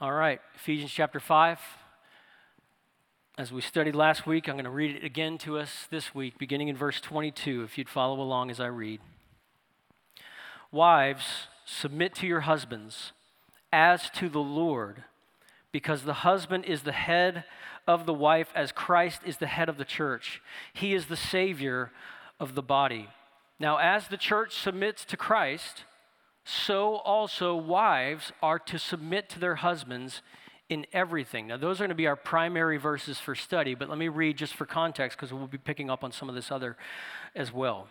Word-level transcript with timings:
All 0.00 0.12
right, 0.12 0.40
Ephesians 0.54 0.92
chapter 0.92 1.18
5. 1.18 1.58
As 3.36 3.50
we 3.50 3.60
studied 3.60 3.96
last 3.96 4.28
week, 4.28 4.46
I'm 4.46 4.54
going 4.54 4.64
to 4.64 4.70
read 4.70 4.94
it 4.94 5.02
again 5.02 5.38
to 5.38 5.58
us 5.58 5.88
this 5.90 6.14
week, 6.14 6.38
beginning 6.38 6.68
in 6.68 6.76
verse 6.76 7.00
22, 7.00 7.64
if 7.64 7.76
you'd 7.76 7.88
follow 7.88 8.20
along 8.20 8.52
as 8.52 8.60
I 8.60 8.66
read. 8.66 9.00
Wives, 10.70 11.48
submit 11.64 12.14
to 12.14 12.28
your 12.28 12.42
husbands 12.42 13.10
as 13.72 14.08
to 14.10 14.28
the 14.28 14.38
Lord, 14.38 15.02
because 15.72 16.04
the 16.04 16.14
husband 16.14 16.64
is 16.64 16.82
the 16.82 16.92
head 16.92 17.42
of 17.88 18.06
the 18.06 18.14
wife, 18.14 18.52
as 18.54 18.70
Christ 18.70 19.22
is 19.26 19.38
the 19.38 19.48
head 19.48 19.68
of 19.68 19.78
the 19.78 19.84
church. 19.84 20.40
He 20.72 20.94
is 20.94 21.06
the 21.06 21.16
Savior 21.16 21.90
of 22.38 22.54
the 22.54 22.62
body. 22.62 23.08
Now, 23.58 23.78
as 23.78 24.06
the 24.06 24.16
church 24.16 24.56
submits 24.56 25.04
to 25.06 25.16
Christ, 25.16 25.86
so 26.48 26.96
also 26.96 27.54
wives 27.54 28.32
are 28.42 28.58
to 28.58 28.78
submit 28.78 29.28
to 29.28 29.38
their 29.38 29.56
husbands 29.56 30.22
in 30.70 30.86
everything. 30.94 31.46
Now, 31.46 31.58
those 31.58 31.78
are 31.78 31.84
going 31.84 31.90
to 31.90 31.94
be 31.94 32.06
our 32.06 32.16
primary 32.16 32.78
verses 32.78 33.18
for 33.18 33.34
study, 33.34 33.74
but 33.74 33.90
let 33.90 33.98
me 33.98 34.08
read 34.08 34.38
just 34.38 34.54
for 34.54 34.64
context 34.64 35.18
because 35.18 35.30
we'll 35.30 35.46
be 35.46 35.58
picking 35.58 35.90
up 35.90 36.02
on 36.02 36.10
some 36.10 36.28
of 36.28 36.34
this 36.34 36.50
other 36.50 36.78
as 37.34 37.52
well. 37.52 37.86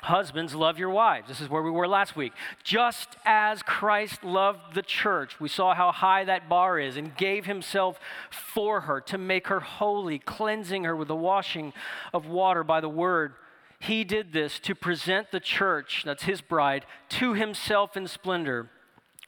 Husbands, 0.00 0.56
love 0.56 0.76
your 0.76 0.90
wives. 0.90 1.28
This 1.28 1.40
is 1.40 1.48
where 1.48 1.62
we 1.62 1.70
were 1.70 1.86
last 1.86 2.16
week. 2.16 2.32
Just 2.64 3.16
as 3.24 3.62
Christ 3.62 4.24
loved 4.24 4.74
the 4.74 4.82
church, 4.82 5.38
we 5.38 5.48
saw 5.48 5.72
how 5.72 5.92
high 5.92 6.24
that 6.24 6.48
bar 6.48 6.80
is, 6.80 6.96
and 6.96 7.16
gave 7.16 7.46
himself 7.46 8.00
for 8.30 8.82
her 8.82 9.00
to 9.02 9.18
make 9.18 9.46
her 9.46 9.60
holy, 9.60 10.18
cleansing 10.18 10.82
her 10.82 10.96
with 10.96 11.08
the 11.08 11.16
washing 11.16 11.72
of 12.12 12.26
water 12.26 12.64
by 12.64 12.80
the 12.80 12.88
word. 12.88 13.34
He 13.80 14.04
did 14.04 14.32
this 14.32 14.58
to 14.60 14.74
present 14.74 15.30
the 15.30 15.40
church, 15.40 16.02
that's 16.04 16.24
his 16.24 16.40
bride, 16.40 16.84
to 17.10 17.34
himself 17.34 17.96
in 17.96 18.08
splendor 18.08 18.70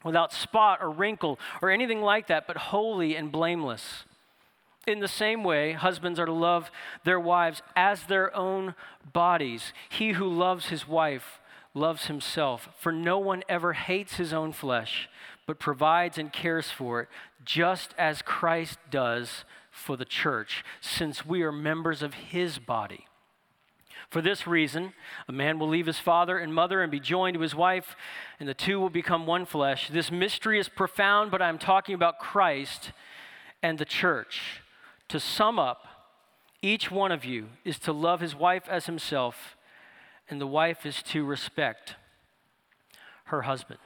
without 0.04 0.32
spot 0.32 0.78
or 0.82 0.90
wrinkle 0.90 1.38
or 1.62 1.70
anything 1.70 2.02
like 2.02 2.26
that, 2.28 2.46
but 2.46 2.56
holy 2.56 3.14
and 3.14 3.30
blameless. 3.30 4.04
In 4.86 5.00
the 5.00 5.08
same 5.08 5.44
way, 5.44 5.72
husbands 5.72 6.18
are 6.18 6.26
to 6.26 6.32
love 6.32 6.70
their 7.04 7.20
wives 7.20 7.62
as 7.76 8.04
their 8.04 8.34
own 8.34 8.74
bodies. 9.12 9.72
He 9.88 10.12
who 10.12 10.26
loves 10.26 10.66
his 10.66 10.88
wife 10.88 11.40
loves 11.74 12.06
himself, 12.06 12.68
for 12.78 12.90
no 12.90 13.18
one 13.18 13.44
ever 13.48 13.74
hates 13.74 14.14
his 14.14 14.32
own 14.32 14.52
flesh, 14.52 15.08
but 15.46 15.60
provides 15.60 16.18
and 16.18 16.32
cares 16.32 16.70
for 16.70 17.02
it, 17.02 17.08
just 17.44 17.94
as 17.96 18.22
Christ 18.22 18.78
does 18.90 19.44
for 19.70 19.96
the 19.96 20.04
church, 20.04 20.64
since 20.80 21.24
we 21.24 21.42
are 21.42 21.52
members 21.52 22.02
of 22.02 22.14
his 22.14 22.58
body. 22.58 23.06
For 24.10 24.20
this 24.20 24.44
reason, 24.44 24.92
a 25.28 25.32
man 25.32 25.60
will 25.60 25.68
leave 25.68 25.86
his 25.86 26.00
father 26.00 26.36
and 26.36 26.52
mother 26.52 26.82
and 26.82 26.90
be 26.90 26.98
joined 26.98 27.34
to 27.34 27.40
his 27.40 27.54
wife, 27.54 27.94
and 28.40 28.48
the 28.48 28.54
two 28.54 28.80
will 28.80 28.90
become 28.90 29.24
one 29.24 29.46
flesh. 29.46 29.88
This 29.88 30.10
mystery 30.10 30.58
is 30.58 30.68
profound, 30.68 31.30
but 31.30 31.40
I'm 31.40 31.58
talking 31.58 31.94
about 31.94 32.18
Christ 32.18 32.90
and 33.62 33.78
the 33.78 33.84
church. 33.84 34.62
To 35.08 35.20
sum 35.20 35.60
up, 35.60 35.86
each 36.60 36.90
one 36.90 37.12
of 37.12 37.24
you 37.24 37.50
is 37.64 37.78
to 37.80 37.92
love 37.92 38.20
his 38.20 38.34
wife 38.34 38.64
as 38.68 38.86
himself, 38.86 39.56
and 40.28 40.40
the 40.40 40.46
wife 40.46 40.84
is 40.84 41.02
to 41.04 41.24
respect 41.24 41.94
her 43.26 43.42
husband. 43.42 43.78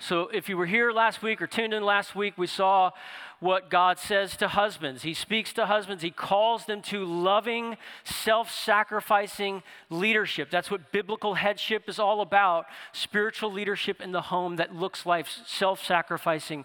So, 0.00 0.28
if 0.32 0.48
you 0.48 0.56
were 0.56 0.66
here 0.66 0.92
last 0.92 1.22
week 1.22 1.42
or 1.42 1.48
tuned 1.48 1.74
in 1.74 1.82
last 1.82 2.14
week, 2.14 2.34
we 2.38 2.46
saw 2.46 2.92
what 3.40 3.68
God 3.68 3.98
says 3.98 4.36
to 4.36 4.46
husbands. 4.46 5.02
He 5.02 5.12
speaks 5.12 5.52
to 5.54 5.66
husbands, 5.66 6.04
He 6.04 6.12
calls 6.12 6.66
them 6.66 6.82
to 6.82 7.04
loving, 7.04 7.76
self 8.04 8.48
sacrificing 8.48 9.64
leadership. 9.90 10.50
That's 10.52 10.70
what 10.70 10.92
biblical 10.92 11.34
headship 11.34 11.88
is 11.88 11.98
all 11.98 12.20
about 12.20 12.66
spiritual 12.92 13.52
leadership 13.52 14.00
in 14.00 14.12
the 14.12 14.22
home 14.22 14.54
that 14.56 14.72
looks 14.72 15.04
like 15.04 15.26
self 15.46 15.84
sacrificing 15.84 16.64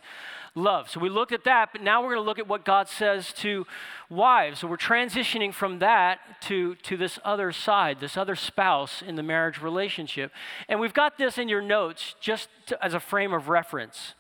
love. 0.56 0.90
So 0.90 1.00
we 1.00 1.10
looked 1.10 1.32
at 1.32 1.44
that, 1.46 1.70
but 1.72 1.82
now 1.82 2.02
we're 2.02 2.14
going 2.14 2.24
to 2.24 2.28
look 2.28 2.40
at 2.40 2.48
what 2.48 2.64
God 2.64 2.88
says 2.88 3.34
to 3.38 3.66
wives. 4.10 4.60
So 4.60 4.68
we're 4.68 4.78
transitioning 4.78 5.54
from 5.54 5.80
that 5.80 6.20
to, 6.44 6.76
to 6.76 6.96
this 6.96 7.18
other 7.24 7.52
side, 7.52 8.00
this 8.00 8.18
other 8.18 8.36
spouse 8.36 9.02
in 9.02 9.16
the 9.16 9.24
marriage 9.24 9.62
relationship. 9.62 10.32
And 10.70 10.80
we've 10.80 10.94
got 10.94 11.18
this 11.18 11.38
in 11.38 11.50
your 11.50 11.62
notes 11.62 12.16
just 12.20 12.50
to, 12.68 12.86
as 12.86 12.94
a 12.94 13.00
frame 13.00 13.34
of 13.34 13.50
reference. 13.50 14.14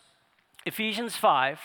Ephesians 0.66 1.16
5 1.16 1.60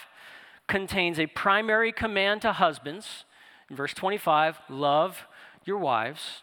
contains 0.67 1.19
a 1.19 1.27
primary 1.27 1.93
command 1.93 2.43
to 2.43 2.53
husbands. 2.53 3.25
In 3.71 3.77
verse 3.77 3.95
25, 3.95 4.59
love 4.69 5.27
your 5.65 5.79
wives. 5.79 6.43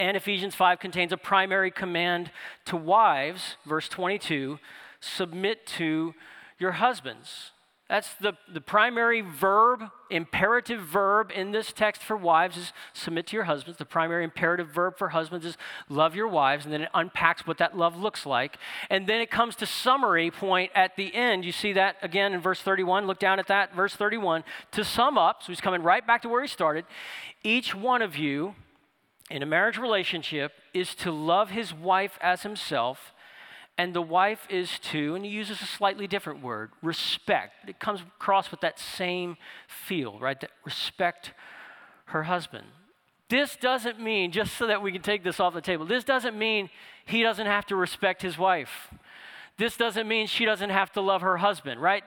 And 0.00 0.16
Ephesians 0.16 0.54
5 0.54 0.78
contains 0.80 1.12
a 1.12 1.16
primary 1.16 1.70
command 1.70 2.30
to 2.66 2.76
wives, 2.76 3.56
verse 3.66 3.88
22, 3.88 4.58
submit 5.00 5.66
to 5.66 6.14
your 6.58 6.72
husbands. 6.72 7.52
That's 7.88 8.12
the, 8.20 8.34
the 8.52 8.60
primary 8.60 9.22
verb, 9.22 9.82
imperative 10.10 10.82
verb 10.82 11.32
in 11.34 11.52
this 11.52 11.72
text 11.72 12.02
for 12.02 12.18
wives 12.18 12.58
is 12.58 12.72
submit 12.92 13.28
to 13.28 13.36
your 13.36 13.44
husbands. 13.44 13.78
The 13.78 13.86
primary 13.86 14.24
imperative 14.24 14.68
verb 14.68 14.98
for 14.98 15.08
husbands 15.08 15.46
is 15.46 15.56
love 15.88 16.14
your 16.14 16.28
wives, 16.28 16.66
and 16.66 16.74
then 16.74 16.82
it 16.82 16.90
unpacks 16.92 17.46
what 17.46 17.56
that 17.58 17.78
love 17.78 17.96
looks 17.96 18.26
like. 18.26 18.58
And 18.90 19.06
then 19.06 19.22
it 19.22 19.30
comes 19.30 19.56
to 19.56 19.66
summary 19.66 20.30
point 20.30 20.70
at 20.74 20.96
the 20.96 21.14
end. 21.14 21.46
You 21.46 21.52
see 21.52 21.72
that 21.72 21.96
again 22.02 22.34
in 22.34 22.40
verse 22.40 22.60
31. 22.60 23.06
Look 23.06 23.18
down 23.18 23.38
at 23.38 23.46
that, 23.46 23.74
verse 23.74 23.94
31. 23.94 24.44
To 24.72 24.84
sum 24.84 25.16
up, 25.16 25.42
so 25.42 25.46
he's 25.46 25.62
coming 25.62 25.82
right 25.82 26.06
back 26.06 26.20
to 26.22 26.28
where 26.28 26.42
he 26.42 26.48
started. 26.48 26.84
Each 27.42 27.74
one 27.74 28.02
of 28.02 28.18
you 28.18 28.54
in 29.30 29.42
a 29.42 29.46
marriage 29.46 29.78
relationship 29.78 30.52
is 30.74 30.94
to 30.96 31.10
love 31.10 31.50
his 31.50 31.72
wife 31.72 32.18
as 32.20 32.42
himself 32.42 33.14
and 33.78 33.94
the 33.94 34.02
wife 34.02 34.46
is 34.50 34.78
to, 34.80 35.14
and 35.14 35.24
he 35.24 35.30
uses 35.30 35.62
a 35.62 35.66
slightly 35.66 36.08
different 36.08 36.42
word, 36.42 36.70
respect. 36.82 37.68
It 37.68 37.78
comes 37.78 38.00
across 38.00 38.50
with 38.50 38.60
that 38.60 38.78
same 38.78 39.36
feel, 39.68 40.18
right? 40.18 40.38
That 40.40 40.50
respect 40.64 41.32
her 42.06 42.24
husband. 42.24 42.66
This 43.30 43.56
doesn't 43.56 44.00
mean, 44.00 44.32
just 44.32 44.56
so 44.56 44.66
that 44.66 44.82
we 44.82 44.90
can 44.90 45.02
take 45.02 45.22
this 45.22 45.38
off 45.38 45.54
the 45.54 45.60
table, 45.60 45.86
this 45.86 46.02
doesn't 46.02 46.36
mean 46.36 46.70
he 47.04 47.22
doesn't 47.22 47.46
have 47.46 47.66
to 47.66 47.76
respect 47.76 48.20
his 48.20 48.36
wife. 48.36 48.88
This 49.58 49.76
doesn't 49.76 50.08
mean 50.08 50.26
she 50.26 50.44
doesn't 50.44 50.70
have 50.70 50.92
to 50.92 51.00
love 51.00 51.20
her 51.22 51.36
husband, 51.36 51.80
right? 51.80 52.02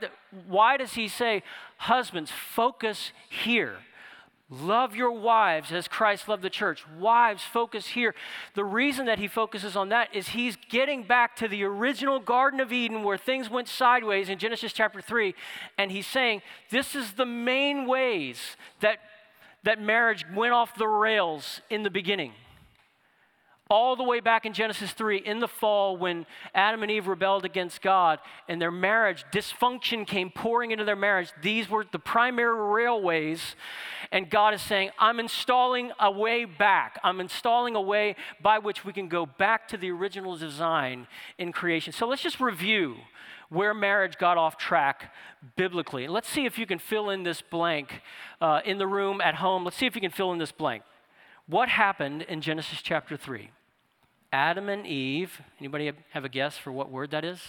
Why 0.48 0.78
does 0.78 0.94
he 0.94 1.08
say, 1.08 1.44
husbands, 1.78 2.32
focus 2.32 3.12
here? 3.30 3.78
Love 4.54 4.98
your 4.98 5.12
wives 5.12 5.72
as 5.72 5.88
Christ 5.88 6.28
loved 6.28 6.44
the 6.44 6.50
church. 6.50 6.84
Wives, 7.00 7.42
focus 7.42 7.88
here. 7.88 8.14
The 8.54 8.66
reason 8.66 9.06
that 9.06 9.18
he 9.18 9.30
focuses 9.30 9.78
on 9.78 9.88
that 9.90 10.14
is 10.14 10.30
he's 10.30 10.58
getting 10.70 11.04
back 11.04 11.38
to 11.38 11.48
the 11.48 11.64
original 11.64 12.20
Garden 12.20 12.60
of 12.60 12.74
Eden 12.74 13.04
where 13.04 13.18
things 13.18 13.50
went 13.50 13.70
sideways 13.70 14.28
in 14.28 14.38
Genesis 14.40 14.74
chapter 14.74 15.00
3. 15.00 15.34
And 15.78 15.90
he's 15.90 16.06
saying 16.06 16.42
this 16.70 16.96
is 16.96 17.14
the 17.14 17.26
main 17.26 17.88
ways 17.88 18.58
that, 18.82 19.00
that 19.64 19.82
marriage 19.82 20.26
went 20.36 20.52
off 20.52 20.76
the 20.76 20.88
rails 20.88 21.62
in 21.70 21.84
the 21.84 21.90
beginning 21.90 22.34
all 23.72 23.96
the 23.96 24.04
way 24.04 24.20
back 24.20 24.46
in 24.46 24.52
Genesis 24.52 24.92
3 24.92 25.20
in 25.20 25.40
the 25.40 25.48
fall 25.48 25.96
when 25.96 26.26
Adam 26.54 26.84
and 26.84 26.92
Eve 26.92 27.08
rebelled 27.08 27.46
against 27.46 27.82
God 27.82 28.20
and 28.50 28.62
their 28.62 28.70
marriage, 28.70 29.24
dysfunction 29.32 30.06
came 30.06 30.30
pouring 30.30 30.72
into 30.72 30.84
their 30.84 30.98
marriage. 30.98 31.32
These 31.42 31.70
were 31.70 31.86
the 31.90 31.98
primary 31.98 32.70
railways. 32.70 33.56
And 34.12 34.30
God 34.30 34.54
is 34.54 34.62
saying, 34.62 34.90
I'm 35.00 35.22
installing 35.22 35.94
a 36.02 36.12
way 36.12 36.44
back. 36.44 37.00
I'm 37.02 37.22
installing 37.22 37.78
a 37.78 37.82
way 37.82 38.18
by 38.42 38.60
which 38.60 38.84
we 38.84 38.92
can 38.92 39.08
go 39.08 39.26
back 39.26 39.70
to 39.70 39.78
the 39.78 39.90
original 39.90 40.36
design 40.36 41.08
in 41.38 41.54
creation. 41.54 41.94
So 41.94 42.06
let's 42.06 42.22
just 42.22 42.42
review 42.42 42.98
where 43.48 43.74
marriage 43.74 44.18
got 44.18 44.38
off 44.38 44.58
track 44.58 45.14
biblically. 45.56 46.10
Let's 46.10 46.28
see 46.28 46.46
if 46.46 46.60
you 46.60 46.66
can 46.66 46.78
fill 46.78 47.10
in 47.10 47.24
this 47.24 47.42
blank 47.42 48.02
uh, 48.42 48.60
in 48.66 48.80
the 48.80 48.88
room 48.88 49.22
at 49.22 49.36
home. 49.36 49.64
Let's 49.64 49.78
see 49.78 49.86
if 49.86 49.96
you 49.96 50.02
can 50.02 50.12
fill 50.12 50.34
in 50.34 50.40
this 50.40 50.52
blank. 50.52 50.84
What 51.48 51.70
happened 51.70 52.24
in 52.24 52.42
Genesis 52.42 52.82
chapter 52.82 53.16
3? 53.16 53.50
Adam 54.32 54.70
and 54.70 54.88
Eve, 54.88 55.42
anybody 55.60 55.92
have 56.12 56.26
a 56.26 56.30
guess 56.30 56.58
for 56.58 56.72
what 56.72 56.90
word 56.90 57.12
that 57.12 57.26
is? 57.26 57.40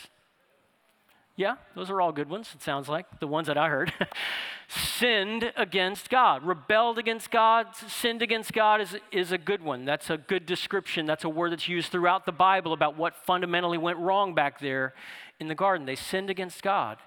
Yeah, 1.35 1.57
those 1.75 1.89
are 1.89 2.01
all 2.01 2.13
good 2.13 2.29
ones, 2.29 2.51
it 2.55 2.63
sounds 2.63 2.89
like, 2.89 3.21
the 3.21 3.27
ones 3.27 3.47
that 3.47 3.57
I 3.57 3.69
heard. 3.69 3.93
sinned 4.69 5.53
against 5.57 6.11
God, 6.11 6.45
rebelled 6.45 6.99
against 6.99 7.31
God, 7.31 7.69
sinned 7.75 8.21
against 8.21 8.53
God 8.53 8.81
is, 8.81 8.97
is 9.11 9.33
a 9.33 9.39
good 9.39 9.63
one. 9.63 9.85
That's 9.85 10.11
a 10.11 10.19
good 10.19 10.45
description. 10.45 11.07
That's 11.07 11.25
a 11.25 11.29
word 11.29 11.53
that's 11.53 11.69
used 11.69 11.91
throughout 11.91 12.27
the 12.27 12.33
Bible 12.33 12.73
about 12.73 12.97
what 12.97 13.15
fundamentally 13.15 13.79
went 13.79 13.99
wrong 13.99 14.35
back 14.35 14.61
there 14.61 14.95
in 15.41 15.49
the 15.49 15.55
garden. 15.55 15.87
They 15.87 15.97
sinned 15.97 16.31
against 16.31 16.63
God. 16.63 16.99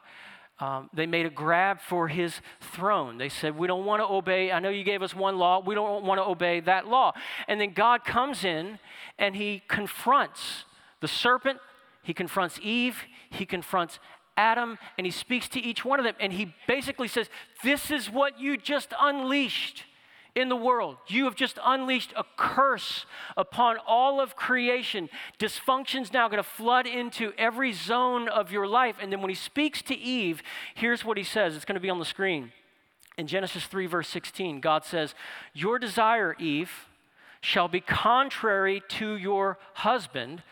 Um, 0.59 0.89
they 0.93 1.05
made 1.05 1.25
a 1.25 1.29
grab 1.29 1.81
for 1.81 2.07
his 2.07 2.39
throne. 2.61 3.17
They 3.17 3.27
said, 3.27 3.57
We 3.57 3.67
don't 3.67 3.85
want 3.85 4.01
to 4.01 4.07
obey. 4.07 4.51
I 4.51 4.59
know 4.59 4.69
you 4.69 4.83
gave 4.83 5.01
us 5.01 5.13
one 5.13 5.37
law. 5.37 5.59
We 5.59 5.75
don't 5.75 6.05
want 6.05 6.19
to 6.19 6.23
obey 6.23 6.61
that 6.61 6.87
law. 6.87 7.13
And 7.47 7.59
then 7.59 7.73
God 7.73 8.05
comes 8.05 8.45
in 8.45 8.79
and 9.19 9.35
he 9.35 9.63
confronts 9.67 10.63
the 11.01 11.07
serpent, 11.09 11.59
he 12.03 12.13
confronts 12.13 12.57
Eve, 12.61 13.03
he 13.29 13.45
confronts 13.45 13.99
Adam, 14.37 14.77
and 14.97 15.05
he 15.05 15.11
speaks 15.11 15.49
to 15.49 15.59
each 15.59 15.83
one 15.83 15.99
of 15.99 16.05
them. 16.05 16.15
And 16.19 16.31
he 16.31 16.53
basically 16.67 17.09
says, 17.09 17.29
This 17.63 17.91
is 17.91 18.09
what 18.09 18.39
you 18.39 18.55
just 18.55 18.93
unleashed 18.99 19.83
in 20.35 20.49
the 20.49 20.55
world. 20.55 20.97
You 21.07 21.23
have 21.25 21.35
just 21.35 21.57
unleashed 21.63 22.13
a 22.15 22.25
curse 22.37 23.05
upon 23.37 23.77
all 23.87 24.19
of 24.19 24.35
creation. 24.35 25.09
Dysfunction's 25.39 26.11
now 26.11 26.27
going 26.27 26.43
to 26.43 26.49
flood 26.49 26.85
into 26.85 27.31
every 27.37 27.71
zone 27.71 28.27
of 28.27 28.51
your 28.51 28.67
life. 28.67 28.97
And 29.01 29.11
then 29.11 29.21
when 29.21 29.29
he 29.29 29.35
speaks 29.35 29.81
to 29.83 29.95
Eve, 29.95 30.43
here's 30.75 31.05
what 31.05 31.17
he 31.17 31.23
says. 31.23 31.55
It's 31.55 31.65
going 31.65 31.75
to 31.75 31.81
be 31.81 31.89
on 31.89 31.99
the 31.99 32.05
screen. 32.05 32.51
In 33.17 33.27
Genesis 33.27 33.65
3, 33.65 33.85
verse 33.85 34.09
16, 34.09 34.59
God 34.59 34.83
says, 34.83 35.15
Your 35.53 35.79
desire, 35.79 36.35
Eve, 36.37 36.71
shall 37.39 37.69
be 37.69 37.79
contrary 37.79 38.83
to 38.89 39.15
your 39.15 39.57
husband, 39.75 40.43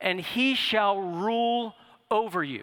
and 0.00 0.20
he 0.20 0.54
shall 0.54 1.00
rule 1.00 1.74
over 2.10 2.44
you. 2.44 2.62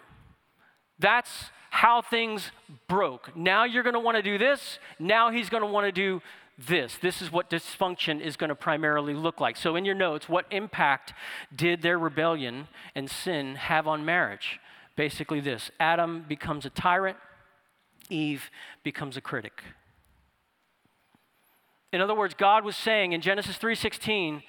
That's 0.99 1.49
how 1.71 2.01
things 2.01 2.51
broke. 2.87 3.35
Now 3.35 3.63
you're 3.63 3.83
going 3.83 3.95
to 3.95 3.99
want 3.99 4.17
to 4.17 4.21
do 4.21 4.37
this. 4.37 4.77
Now 4.99 5.31
he's 5.31 5.49
going 5.49 5.63
to 5.63 5.67
want 5.67 5.87
to 5.87 5.91
do 5.91 6.21
this. 6.57 6.97
This 6.97 7.21
is 7.21 7.31
what 7.31 7.49
dysfunction 7.49 8.21
is 8.21 8.35
going 8.35 8.49
to 8.49 8.55
primarily 8.55 9.13
look 9.13 9.39
like. 9.39 9.57
So, 9.57 9.75
in 9.75 9.85
your 9.85 9.95
notes, 9.95 10.29
what 10.29 10.45
impact 10.51 11.13
did 11.55 11.81
their 11.81 11.97
rebellion 11.97 12.67
and 12.95 13.09
sin 13.09 13.55
have 13.55 13.87
on 13.87 14.05
marriage? 14.05 14.59
Basically, 14.95 15.39
this 15.39 15.71
Adam 15.79 16.25
becomes 16.27 16.65
a 16.65 16.69
tyrant, 16.69 17.17
Eve 18.09 18.49
becomes 18.83 19.17
a 19.17 19.21
critic. 19.21 19.63
In 21.93 22.01
other 22.01 22.15
words, 22.15 22.33
God 22.33 22.63
was 22.63 22.75
saying 22.75 23.11
in 23.11 23.21
Genesis 23.21 23.57
3:16, 23.57 24.43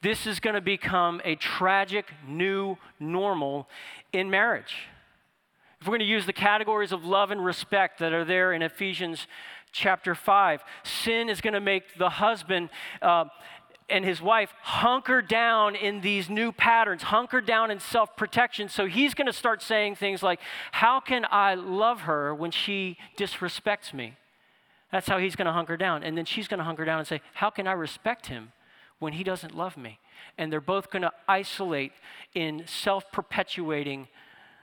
this 0.00 0.26
is 0.26 0.40
going 0.40 0.54
to 0.54 0.60
become 0.60 1.20
a 1.24 1.34
tragic 1.34 2.06
new 2.26 2.76
normal 3.00 3.68
in 4.12 4.30
marriage. 4.30 4.88
If 5.80 5.86
we're 5.86 5.92
going 5.92 6.00
to 6.00 6.06
use 6.06 6.26
the 6.26 6.32
categories 6.32 6.90
of 6.90 7.04
love 7.04 7.30
and 7.30 7.44
respect 7.44 8.00
that 8.00 8.12
are 8.12 8.24
there 8.24 8.52
in 8.52 8.62
Ephesians 8.62 9.28
chapter 9.72 10.14
5, 10.14 10.62
sin 10.82 11.28
is 11.28 11.40
going 11.40 11.54
to 11.54 11.60
make 11.60 11.98
the 11.98 12.10
husband 12.10 12.70
uh, 13.02 13.26
and 13.88 14.04
his 14.04 14.20
wife 14.20 14.52
hunker 14.62 15.22
down 15.22 15.74
in 15.74 16.00
these 16.00 16.28
new 16.28 16.52
patterns, 16.52 17.04
hunker 17.04 17.40
down 17.40 17.70
in 17.70 17.80
self 17.80 18.16
protection. 18.16 18.68
So 18.68 18.86
he's 18.86 19.14
going 19.14 19.26
to 19.26 19.32
start 19.32 19.62
saying 19.62 19.96
things 19.96 20.22
like, 20.22 20.40
How 20.72 21.00
can 21.00 21.26
I 21.30 21.54
love 21.54 22.02
her 22.02 22.34
when 22.34 22.50
she 22.50 22.98
disrespects 23.16 23.94
me? 23.94 24.14
That's 24.92 25.06
how 25.06 25.18
he's 25.18 25.36
going 25.36 25.46
to 25.46 25.52
hunker 25.52 25.76
down. 25.76 26.02
And 26.02 26.16
then 26.16 26.24
she's 26.24 26.48
going 26.48 26.58
to 26.58 26.64
hunker 26.64 26.84
down 26.84 26.98
and 26.98 27.08
say, 27.08 27.20
How 27.34 27.50
can 27.50 27.66
I 27.66 27.72
respect 27.72 28.26
him 28.26 28.52
when 28.98 29.14
he 29.14 29.24
doesn't 29.24 29.54
love 29.54 29.76
me? 29.76 29.98
And 30.36 30.52
they're 30.52 30.60
both 30.60 30.90
going 30.90 31.02
to 31.02 31.12
isolate 31.26 31.92
in 32.34 32.64
self 32.66 33.10
perpetuating 33.10 34.08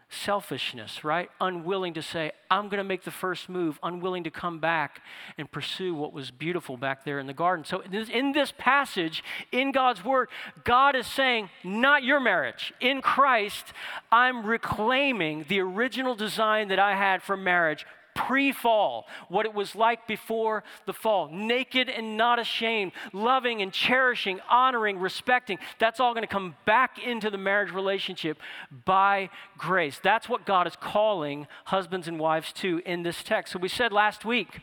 selfishness, 0.09 1.03
right? 1.03 1.29
Unwilling 1.41 1.93
to 1.95 2.01
say, 2.01 2.31
I'm 2.49 2.69
going 2.69 2.77
to 2.77 2.83
make 2.83 3.03
the 3.03 3.11
first 3.11 3.49
move, 3.49 3.79
unwilling 3.81 4.23
to 4.25 4.31
come 4.31 4.59
back 4.59 5.01
and 5.37 5.51
pursue 5.51 5.95
what 5.95 6.13
was 6.13 6.31
beautiful 6.31 6.77
back 6.77 7.03
there 7.03 7.19
in 7.19 7.27
the 7.27 7.33
garden. 7.33 7.65
So, 7.65 7.81
in 7.81 8.31
this 8.31 8.53
passage, 8.57 9.23
in 9.51 9.71
God's 9.71 10.05
word, 10.05 10.29
God 10.63 10.95
is 10.95 11.07
saying, 11.07 11.49
not 11.63 12.03
your 12.03 12.19
marriage. 12.19 12.73
In 12.79 13.01
Christ, 13.01 13.73
I'm 14.11 14.45
reclaiming 14.45 15.45
the 15.47 15.59
original 15.59 16.15
design 16.15 16.67
that 16.69 16.79
I 16.79 16.95
had 16.95 17.21
for 17.23 17.35
marriage 17.35 17.85
pre 18.15 18.51
fall, 18.51 19.05
what 19.27 19.45
it 19.45 19.53
was 19.53 19.75
like 19.75 20.07
before 20.07 20.63
the 20.87 20.93
fall. 20.93 21.29
Naked 21.31 21.89
and 21.89 22.17
not 22.17 22.39
ashamed, 22.39 22.93
loving 23.13 23.61
and 23.61 23.71
cherishing, 23.71 24.39
honoring, 24.49 24.97
respecting. 24.97 25.59
That's 25.77 25.99
all 25.99 26.13
going 26.13 26.23
to 26.23 26.27
come 26.27 26.55
back 26.65 26.97
into 26.97 27.29
the 27.29 27.37
marriage 27.37 27.71
relationship 27.71 28.39
by 28.85 29.29
grace. 29.57 29.99
That's 30.01 30.27
what 30.27 30.45
God 30.45 30.65
is 30.65 30.75
calling 30.75 31.45
husbands 31.65 32.07
and 32.07 32.19
wives 32.19 32.51
to 32.53 32.81
in 32.85 33.03
this 33.03 33.21
text. 33.21 33.53
So 33.53 33.59
we 33.59 33.67
said 33.67 33.91
last 33.91 34.25
week, 34.25 34.61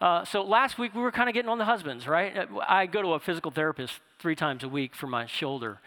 uh, 0.00 0.24
so 0.24 0.42
last 0.42 0.78
week 0.78 0.94
we 0.94 1.00
were 1.00 1.12
kind 1.12 1.28
of 1.28 1.34
getting 1.34 1.48
on 1.48 1.58
the 1.58 1.64
husbands, 1.64 2.06
right? 2.06 2.48
I 2.68 2.86
go 2.86 3.02
to 3.02 3.14
a 3.14 3.20
physical 3.20 3.50
therapist 3.50 4.00
three 4.18 4.34
times 4.34 4.64
a 4.64 4.68
week 4.68 4.94
for 4.94 5.06
my 5.06 5.26
shoulder. 5.26 5.78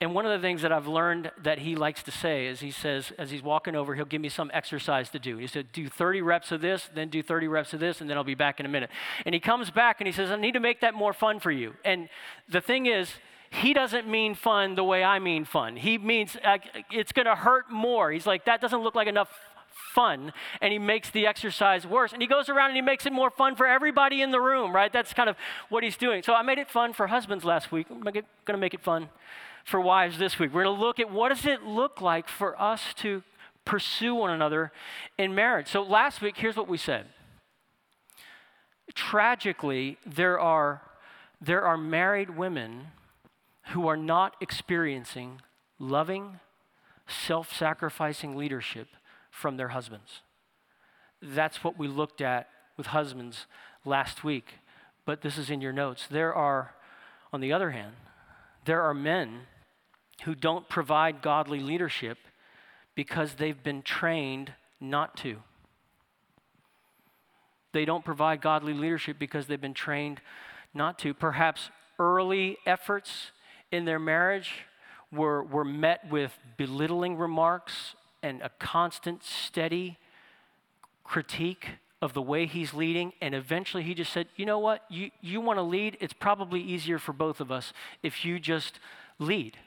And 0.00 0.14
one 0.14 0.26
of 0.26 0.32
the 0.32 0.44
things 0.44 0.62
that 0.62 0.72
I've 0.72 0.86
learned 0.86 1.30
that 1.42 1.60
he 1.60 1.76
likes 1.76 2.02
to 2.04 2.10
say 2.10 2.46
is 2.46 2.60
he 2.60 2.70
says, 2.70 3.12
as 3.18 3.30
he's 3.30 3.42
walking 3.42 3.76
over, 3.76 3.94
he'll 3.94 4.04
give 4.04 4.20
me 4.20 4.28
some 4.28 4.50
exercise 4.52 5.08
to 5.10 5.18
do. 5.18 5.36
He 5.38 5.46
said, 5.46 5.72
Do 5.72 5.88
30 5.88 6.22
reps 6.22 6.52
of 6.52 6.60
this, 6.60 6.90
then 6.94 7.08
do 7.08 7.22
30 7.22 7.48
reps 7.48 7.72
of 7.72 7.80
this, 7.80 8.00
and 8.00 8.10
then 8.10 8.16
I'll 8.16 8.24
be 8.24 8.34
back 8.34 8.60
in 8.60 8.66
a 8.66 8.68
minute. 8.68 8.90
And 9.24 9.34
he 9.34 9.40
comes 9.40 9.70
back 9.70 10.00
and 10.00 10.06
he 10.06 10.12
says, 10.12 10.30
I 10.30 10.36
need 10.36 10.52
to 10.52 10.60
make 10.60 10.80
that 10.80 10.94
more 10.94 11.12
fun 11.12 11.38
for 11.40 11.50
you. 11.50 11.74
And 11.84 12.08
the 12.48 12.60
thing 12.60 12.86
is, 12.86 13.08
he 13.50 13.72
doesn't 13.72 14.08
mean 14.08 14.34
fun 14.34 14.74
the 14.74 14.82
way 14.82 15.04
I 15.04 15.20
mean 15.20 15.44
fun. 15.44 15.76
He 15.76 15.96
means 15.96 16.36
uh, 16.42 16.58
it's 16.90 17.12
going 17.12 17.26
to 17.26 17.36
hurt 17.36 17.70
more. 17.70 18.10
He's 18.10 18.26
like, 18.26 18.46
that 18.46 18.60
doesn't 18.60 18.82
look 18.82 18.96
like 18.96 19.06
enough 19.06 19.30
fun 19.94 20.32
and 20.60 20.72
he 20.72 20.78
makes 20.78 21.10
the 21.10 21.26
exercise 21.26 21.86
worse. 21.86 22.12
And 22.12 22.20
he 22.20 22.26
goes 22.26 22.48
around 22.48 22.70
and 22.70 22.76
he 22.76 22.82
makes 22.82 23.06
it 23.06 23.12
more 23.12 23.30
fun 23.30 23.54
for 23.54 23.66
everybody 23.66 24.22
in 24.22 24.32
the 24.32 24.40
room, 24.40 24.74
right? 24.74 24.92
That's 24.92 25.12
kind 25.12 25.28
of 25.28 25.36
what 25.68 25.84
he's 25.84 25.96
doing. 25.96 26.22
So 26.24 26.34
I 26.34 26.42
made 26.42 26.58
it 26.58 26.68
fun 26.68 26.92
for 26.92 27.06
husbands 27.06 27.44
last 27.44 27.70
week. 27.70 27.86
I'm 27.90 28.00
going 28.00 28.24
to 28.46 28.56
make 28.56 28.74
it 28.74 28.80
fun 28.80 29.08
for 29.64 29.80
wives 29.80 30.18
this 30.18 30.38
week. 30.38 30.52
We're 30.52 30.64
going 30.64 30.76
to 30.76 30.82
look 30.82 31.00
at 31.00 31.10
what 31.10 31.30
does 31.30 31.46
it 31.46 31.62
look 31.62 32.00
like 32.00 32.28
for 32.28 32.60
us 32.60 32.94
to 32.98 33.22
pursue 33.64 34.14
one 34.14 34.30
another 34.30 34.72
in 35.18 35.34
marriage. 35.34 35.68
So 35.68 35.82
last 35.82 36.20
week, 36.20 36.36
here's 36.36 36.56
what 36.56 36.68
we 36.68 36.76
said. 36.76 37.06
Tragically, 38.94 39.96
there 40.06 40.38
are, 40.38 40.82
there 41.40 41.62
are 41.62 41.78
married 41.78 42.36
women 42.36 42.88
who 43.68 43.88
are 43.88 43.96
not 43.96 44.36
experiencing 44.40 45.40
loving, 45.78 46.40
self 47.08 47.54
sacrificing 47.56 48.36
leadership 48.36 48.88
from 49.30 49.56
their 49.56 49.68
husbands. 49.68 50.20
That's 51.22 51.64
what 51.64 51.78
we 51.78 51.88
looked 51.88 52.20
at 52.20 52.48
with 52.76 52.88
husbands 52.88 53.46
last 53.84 54.22
week, 54.22 54.54
but 55.06 55.22
this 55.22 55.38
is 55.38 55.48
in 55.48 55.62
your 55.62 55.72
notes. 55.72 56.06
There 56.10 56.34
are, 56.34 56.74
on 57.32 57.40
the 57.40 57.52
other 57.52 57.70
hand, 57.70 57.94
there 58.66 58.82
are 58.82 58.94
men 58.94 59.42
who 60.24 60.34
don't 60.34 60.68
provide 60.68 61.22
godly 61.22 61.60
leadership 61.60 62.18
because 62.94 63.34
they've 63.34 63.62
been 63.62 63.82
trained 63.82 64.52
not 64.80 65.16
to. 65.18 65.36
They 67.72 67.84
don't 67.84 68.04
provide 68.04 68.40
godly 68.40 68.72
leadership 68.72 69.18
because 69.18 69.46
they've 69.46 69.60
been 69.60 69.74
trained 69.74 70.20
not 70.72 70.98
to. 71.00 71.12
Perhaps 71.12 71.70
early 71.98 72.56
efforts 72.66 73.32
in 73.70 73.84
their 73.84 73.98
marriage 73.98 74.64
were, 75.12 75.42
were 75.42 75.64
met 75.64 76.08
with 76.10 76.38
belittling 76.56 77.16
remarks 77.16 77.94
and 78.22 78.40
a 78.42 78.48
constant, 78.58 79.24
steady 79.24 79.98
critique 81.02 81.68
of 82.00 82.14
the 82.14 82.22
way 82.22 82.46
he's 82.46 82.72
leading. 82.72 83.12
And 83.20 83.34
eventually 83.34 83.82
he 83.82 83.92
just 83.92 84.12
said, 84.12 84.28
You 84.36 84.46
know 84.46 84.58
what? 84.58 84.84
You, 84.88 85.10
you 85.20 85.40
want 85.40 85.58
to 85.58 85.62
lead? 85.62 85.98
It's 86.00 86.12
probably 86.12 86.60
easier 86.60 86.98
for 86.98 87.12
both 87.12 87.40
of 87.40 87.50
us 87.50 87.72
if 88.02 88.24
you 88.24 88.38
just 88.38 88.78
lead. 89.18 89.58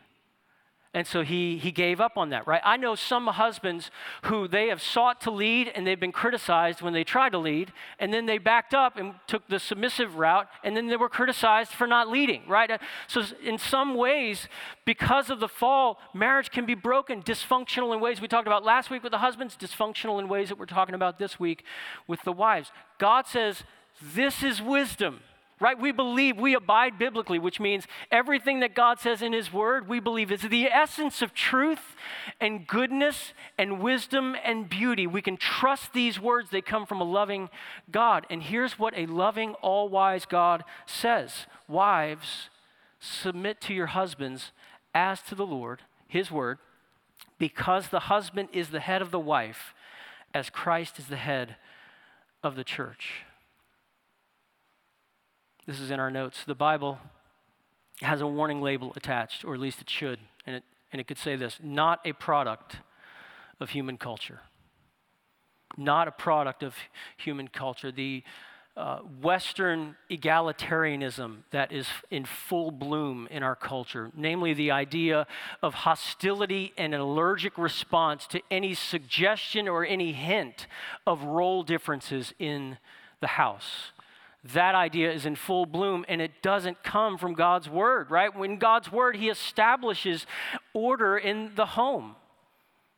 And 0.97 1.05
so 1.05 1.21
he, 1.21 1.59
he 1.59 1.71
gave 1.71 2.01
up 2.01 2.17
on 2.17 2.31
that, 2.31 2.47
right? 2.47 2.61
I 2.65 2.75
know 2.75 2.95
some 2.95 3.27
husbands 3.27 3.91
who 4.23 4.47
they 4.47 4.69
have 4.69 4.81
sought 4.81 5.21
to 5.21 5.29
lead 5.29 5.71
and 5.75 5.85
they've 5.85 5.99
been 5.99 6.11
criticized 6.11 6.81
when 6.81 6.91
they 6.91 7.03
tried 7.03 7.33
to 7.33 7.37
lead, 7.37 7.71
and 7.99 8.11
then 8.11 8.25
they 8.25 8.39
backed 8.39 8.73
up 8.73 8.97
and 8.97 9.13
took 9.27 9.47
the 9.47 9.59
submissive 9.59 10.15
route, 10.15 10.47
and 10.63 10.75
then 10.75 10.87
they 10.87 10.95
were 10.95 11.07
criticized 11.07 11.71
for 11.71 11.85
not 11.85 12.09
leading, 12.09 12.41
right? 12.47 12.71
Uh, 12.71 12.77
so, 13.05 13.21
in 13.43 13.59
some 13.59 13.93
ways, 13.93 14.47
because 14.85 15.29
of 15.29 15.39
the 15.39 15.47
fall, 15.47 15.99
marriage 16.15 16.49
can 16.49 16.65
be 16.65 16.73
broken, 16.73 17.21
dysfunctional 17.21 17.93
in 17.93 17.99
ways 17.99 18.19
we 18.19 18.27
talked 18.27 18.47
about 18.47 18.65
last 18.65 18.89
week 18.89 19.03
with 19.03 19.11
the 19.11 19.19
husbands, 19.19 19.55
dysfunctional 19.55 20.19
in 20.19 20.27
ways 20.27 20.49
that 20.49 20.57
we're 20.57 20.65
talking 20.65 20.95
about 20.95 21.19
this 21.19 21.39
week 21.39 21.63
with 22.07 22.23
the 22.23 22.33
wives. 22.33 22.71
God 22.97 23.27
says, 23.27 23.65
This 24.01 24.41
is 24.41 24.63
wisdom 24.63 25.19
right? 25.59 25.79
We 25.79 25.91
believe, 25.91 26.37
we 26.37 26.53
abide 26.53 26.99
biblically, 26.99 27.39
which 27.39 27.59
means 27.59 27.87
everything 28.11 28.59
that 28.59 28.75
God 28.75 28.99
says 28.99 29.21
in 29.21 29.33
His 29.33 29.51
Word, 29.51 29.87
we 29.87 29.99
believe 29.99 30.31
is 30.31 30.41
the 30.41 30.67
essence 30.67 31.21
of 31.21 31.33
truth 31.33 31.95
and 32.39 32.67
goodness 32.67 33.33
and 33.57 33.81
wisdom 33.81 34.35
and 34.43 34.69
beauty. 34.69 35.07
We 35.07 35.21
can 35.21 35.37
trust 35.37 35.93
these 35.93 36.19
words, 36.19 36.49
they 36.49 36.61
come 36.61 36.85
from 36.85 37.01
a 37.01 37.05
loving 37.05 37.49
God. 37.91 38.25
And 38.29 38.43
here's 38.43 38.77
what 38.77 38.93
a 38.95 39.07
loving, 39.07 39.53
all 39.55 39.89
wise 39.89 40.25
God 40.25 40.63
says 40.85 41.47
Wives, 41.67 42.49
submit 42.99 43.59
to 43.61 43.73
your 43.73 43.87
husbands 43.87 44.51
as 44.93 45.21
to 45.23 45.35
the 45.35 45.45
Lord, 45.45 45.81
His 46.07 46.31
Word, 46.31 46.59
because 47.39 47.89
the 47.89 48.01
husband 48.01 48.49
is 48.53 48.69
the 48.69 48.79
head 48.79 49.01
of 49.01 49.11
the 49.11 49.19
wife, 49.19 49.73
as 50.33 50.49
Christ 50.49 50.99
is 50.99 51.07
the 51.07 51.17
head 51.17 51.55
of 52.43 52.55
the 52.55 52.63
church. 52.63 53.23
This 55.67 55.81
is 55.81 55.91
in 55.91 55.99
our 55.99 56.09
notes. 56.09 56.45
The 56.45 56.55
Bible 56.55 56.97
has 57.99 58.21
a 58.21 58.27
warning 58.27 58.61
label 58.61 58.93
attached, 58.95 59.43
or 59.43 59.53
at 59.53 59.59
least 59.59 59.81
it 59.81 59.89
should. 59.89 60.17
And 60.45 60.55
it, 60.55 60.63
and 60.93 61.01
it 61.01 61.07
could 61.07 61.17
say 61.17 61.35
this 61.35 61.59
not 61.61 61.99
a 62.05 62.13
product 62.13 62.77
of 63.59 63.71
human 63.71 63.97
culture. 63.97 64.39
Not 65.75 66.07
a 66.07 66.11
product 66.11 66.63
of 66.63 66.73
human 67.17 67.49
culture. 67.49 67.91
The 67.91 68.23
uh, 68.77 68.99
Western 69.21 69.97
egalitarianism 70.09 71.39
that 71.51 71.73
is 71.73 71.87
in 72.09 72.23
full 72.23 72.71
bloom 72.71 73.27
in 73.29 73.43
our 73.43 73.55
culture, 73.55 74.09
namely 74.15 74.53
the 74.53 74.71
idea 74.71 75.27
of 75.61 75.73
hostility 75.73 76.71
and 76.77 76.93
an 76.93 77.01
allergic 77.01 77.57
response 77.57 78.25
to 78.27 78.39
any 78.49 78.73
suggestion 78.73 79.67
or 79.67 79.83
any 79.83 80.13
hint 80.13 80.65
of 81.05 81.25
role 81.25 81.63
differences 81.63 82.33
in 82.39 82.77
the 83.19 83.27
house 83.27 83.91
that 84.53 84.75
idea 84.75 85.11
is 85.11 85.25
in 85.25 85.35
full 85.35 85.65
bloom 85.65 86.05
and 86.07 86.21
it 86.21 86.41
doesn't 86.41 86.83
come 86.83 87.17
from 87.17 87.33
God's 87.33 87.69
word, 87.69 88.11
right? 88.11 88.35
When 88.35 88.57
God's 88.57 88.91
word, 88.91 89.15
he 89.15 89.29
establishes 89.29 90.25
order 90.73 91.17
in 91.17 91.51
the 91.55 91.65
home. 91.65 92.15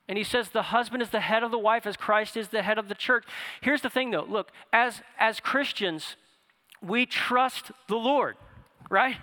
And 0.08 0.18
he 0.18 0.24
says 0.24 0.50
the 0.50 0.64
husband 0.64 1.04
is 1.04 1.10
the 1.10 1.20
head 1.20 1.44
of 1.44 1.52
the 1.52 1.60
wife 1.60 1.86
as 1.86 1.96
Christ 1.96 2.36
is 2.36 2.50
the 2.50 2.64
head 2.64 2.78
of 2.80 2.90
the 2.90 2.96
church. 2.96 3.26
Here's 3.62 3.82
the 3.82 3.90
thing 3.90 4.12
though 4.12 4.26
look, 4.28 4.52
as, 4.74 5.02
as 5.20 5.40
Christians, 5.40 6.16
we 6.82 7.06
trust 7.06 7.72
the 7.88 7.98
Lord, 7.98 8.36
right? 8.90 9.18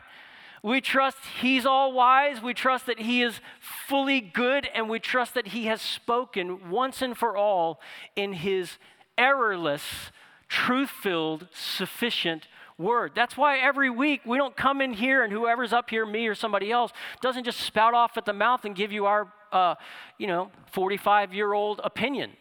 We 0.63 0.81
trust 0.81 1.19
He's 1.41 1.67
all 1.67 1.93
wise. 1.93 2.43
We 2.43 2.55
trust 2.55 2.87
that 2.87 3.01
He 3.01 3.23
is 3.23 3.41
fully 3.61 4.21
good. 4.21 4.69
And 4.75 4.89
we 4.89 4.99
trust 4.99 5.35
that 5.35 5.49
He 5.49 5.67
has 5.67 5.81
spoken 5.81 6.71
once 6.71 7.03
and 7.03 7.17
for 7.17 7.37
all 7.37 7.81
in 8.15 8.33
His 8.33 8.79
errorless, 9.17 10.11
truth 10.49 10.91
filled, 10.91 11.49
sufficient 11.53 12.49
word. 12.79 13.13
That's 13.15 13.37
why 13.37 13.59
every 13.59 13.91
week 13.91 14.23
we 14.27 14.37
don't 14.37 14.57
come 14.57 14.81
in 14.81 14.93
here 14.93 15.25
and 15.25 15.33
whoever's 15.33 15.73
up 15.73 15.91
here, 15.91 16.05
me 16.05 16.27
or 16.27 16.35
somebody 16.35 16.71
else, 16.71 16.93
doesn't 17.23 17.45
just 17.45 17.61
spout 17.61 17.95
off 17.95 18.17
at 18.17 18.25
the 18.25 18.33
mouth 18.33 18.65
and 18.65 18.75
give 18.75 18.93
you 18.93 19.07
our, 19.07 19.33
uh, 19.53 19.75
you 20.19 20.27
know, 20.27 20.51
45 20.73 21.33
year 21.33 21.53
old 21.53 21.81
opinion. 21.83 22.33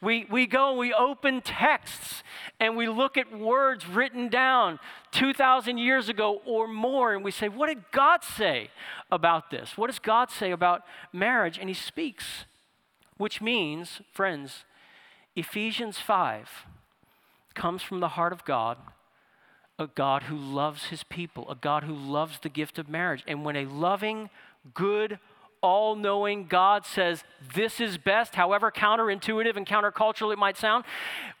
We, 0.00 0.26
we 0.30 0.46
go 0.46 0.70
and 0.70 0.78
we 0.78 0.92
open 0.92 1.40
texts 1.40 2.22
and 2.60 2.76
we 2.76 2.88
look 2.88 3.16
at 3.16 3.36
words 3.36 3.88
written 3.88 4.28
down 4.28 4.78
2,000 5.10 5.78
years 5.78 6.08
ago 6.08 6.40
or 6.44 6.68
more, 6.68 7.14
and 7.14 7.24
we 7.24 7.32
say, 7.32 7.48
What 7.48 7.66
did 7.66 7.82
God 7.90 8.22
say 8.22 8.70
about 9.10 9.50
this? 9.50 9.76
What 9.76 9.88
does 9.88 9.98
God 9.98 10.30
say 10.30 10.52
about 10.52 10.82
marriage? 11.12 11.58
And 11.58 11.68
He 11.68 11.74
speaks, 11.74 12.44
which 13.16 13.40
means, 13.40 14.00
friends, 14.12 14.64
Ephesians 15.34 15.98
5 15.98 16.66
comes 17.58 17.82
from 17.82 18.00
the 18.00 18.08
heart 18.08 18.32
of 18.32 18.44
God, 18.44 18.78
a 19.78 19.88
God 19.88 20.24
who 20.24 20.36
loves 20.36 20.84
His 20.84 21.02
people, 21.02 21.50
a 21.50 21.56
God 21.56 21.82
who 21.82 21.94
loves 21.94 22.38
the 22.38 22.48
gift 22.48 22.78
of 22.78 22.88
marriage. 22.88 23.24
And 23.26 23.44
when 23.44 23.56
a 23.56 23.66
loving, 23.66 24.30
good, 24.74 25.18
all 25.60 25.96
knowing 25.96 26.46
God 26.46 26.86
says 26.86 27.24
this 27.54 27.80
is 27.80 27.98
best, 27.98 28.36
however 28.36 28.70
counterintuitive 28.70 29.56
and 29.56 29.66
countercultural 29.66 30.32
it 30.32 30.38
might 30.38 30.56
sound. 30.56 30.84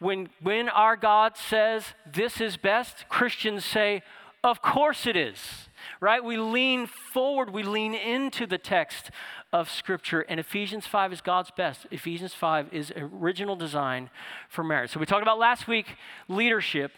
When, 0.00 0.28
when 0.42 0.68
our 0.68 0.96
God 0.96 1.36
says 1.36 1.84
this 2.04 2.40
is 2.40 2.56
best, 2.56 3.08
Christians 3.08 3.64
say, 3.64 4.02
of 4.42 4.60
course 4.60 5.06
it 5.06 5.16
is, 5.16 5.67
right? 6.00 6.22
We 6.22 6.36
lean 6.36 6.86
forward, 6.86 7.50
we 7.50 7.62
lean 7.62 7.94
into 7.94 8.46
the 8.46 8.58
text 8.58 9.10
of 9.52 9.70
Scripture, 9.70 10.20
and 10.22 10.38
Ephesians 10.38 10.86
5 10.86 11.12
is 11.12 11.20
God's 11.20 11.50
best. 11.50 11.86
Ephesians 11.90 12.34
5 12.34 12.72
is 12.72 12.92
original 12.96 13.56
design 13.56 14.10
for 14.48 14.62
marriage. 14.62 14.90
So 14.90 15.00
we 15.00 15.06
talked 15.06 15.22
about 15.22 15.38
last 15.38 15.66
week 15.66 15.96
leadership. 16.28 16.92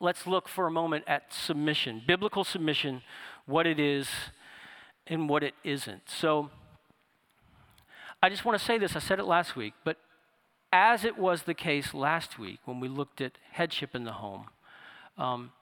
Let's 0.00 0.26
look 0.26 0.48
for 0.48 0.66
a 0.66 0.70
moment 0.70 1.04
at 1.06 1.32
submission, 1.32 2.02
biblical 2.06 2.44
submission, 2.44 3.02
what 3.46 3.66
it 3.66 3.78
is 3.78 4.08
and 5.06 5.28
what 5.28 5.42
it 5.42 5.54
isn't. 5.64 6.02
So 6.08 6.50
I 8.22 8.28
just 8.28 8.44
want 8.44 8.58
to 8.58 8.64
say 8.64 8.78
this. 8.78 8.96
I 8.96 9.00
said 9.00 9.18
it 9.18 9.24
last 9.24 9.56
week, 9.56 9.74
but 9.84 9.96
as 10.72 11.04
it 11.04 11.18
was 11.18 11.42
the 11.42 11.54
case 11.54 11.94
last 11.94 12.38
week 12.38 12.60
when 12.64 12.80
we 12.80 12.88
looked 12.88 13.20
at 13.20 13.32
headship 13.52 13.94
in 13.94 14.04
the 14.04 14.12
home, 14.12 14.46
um, 15.18 15.52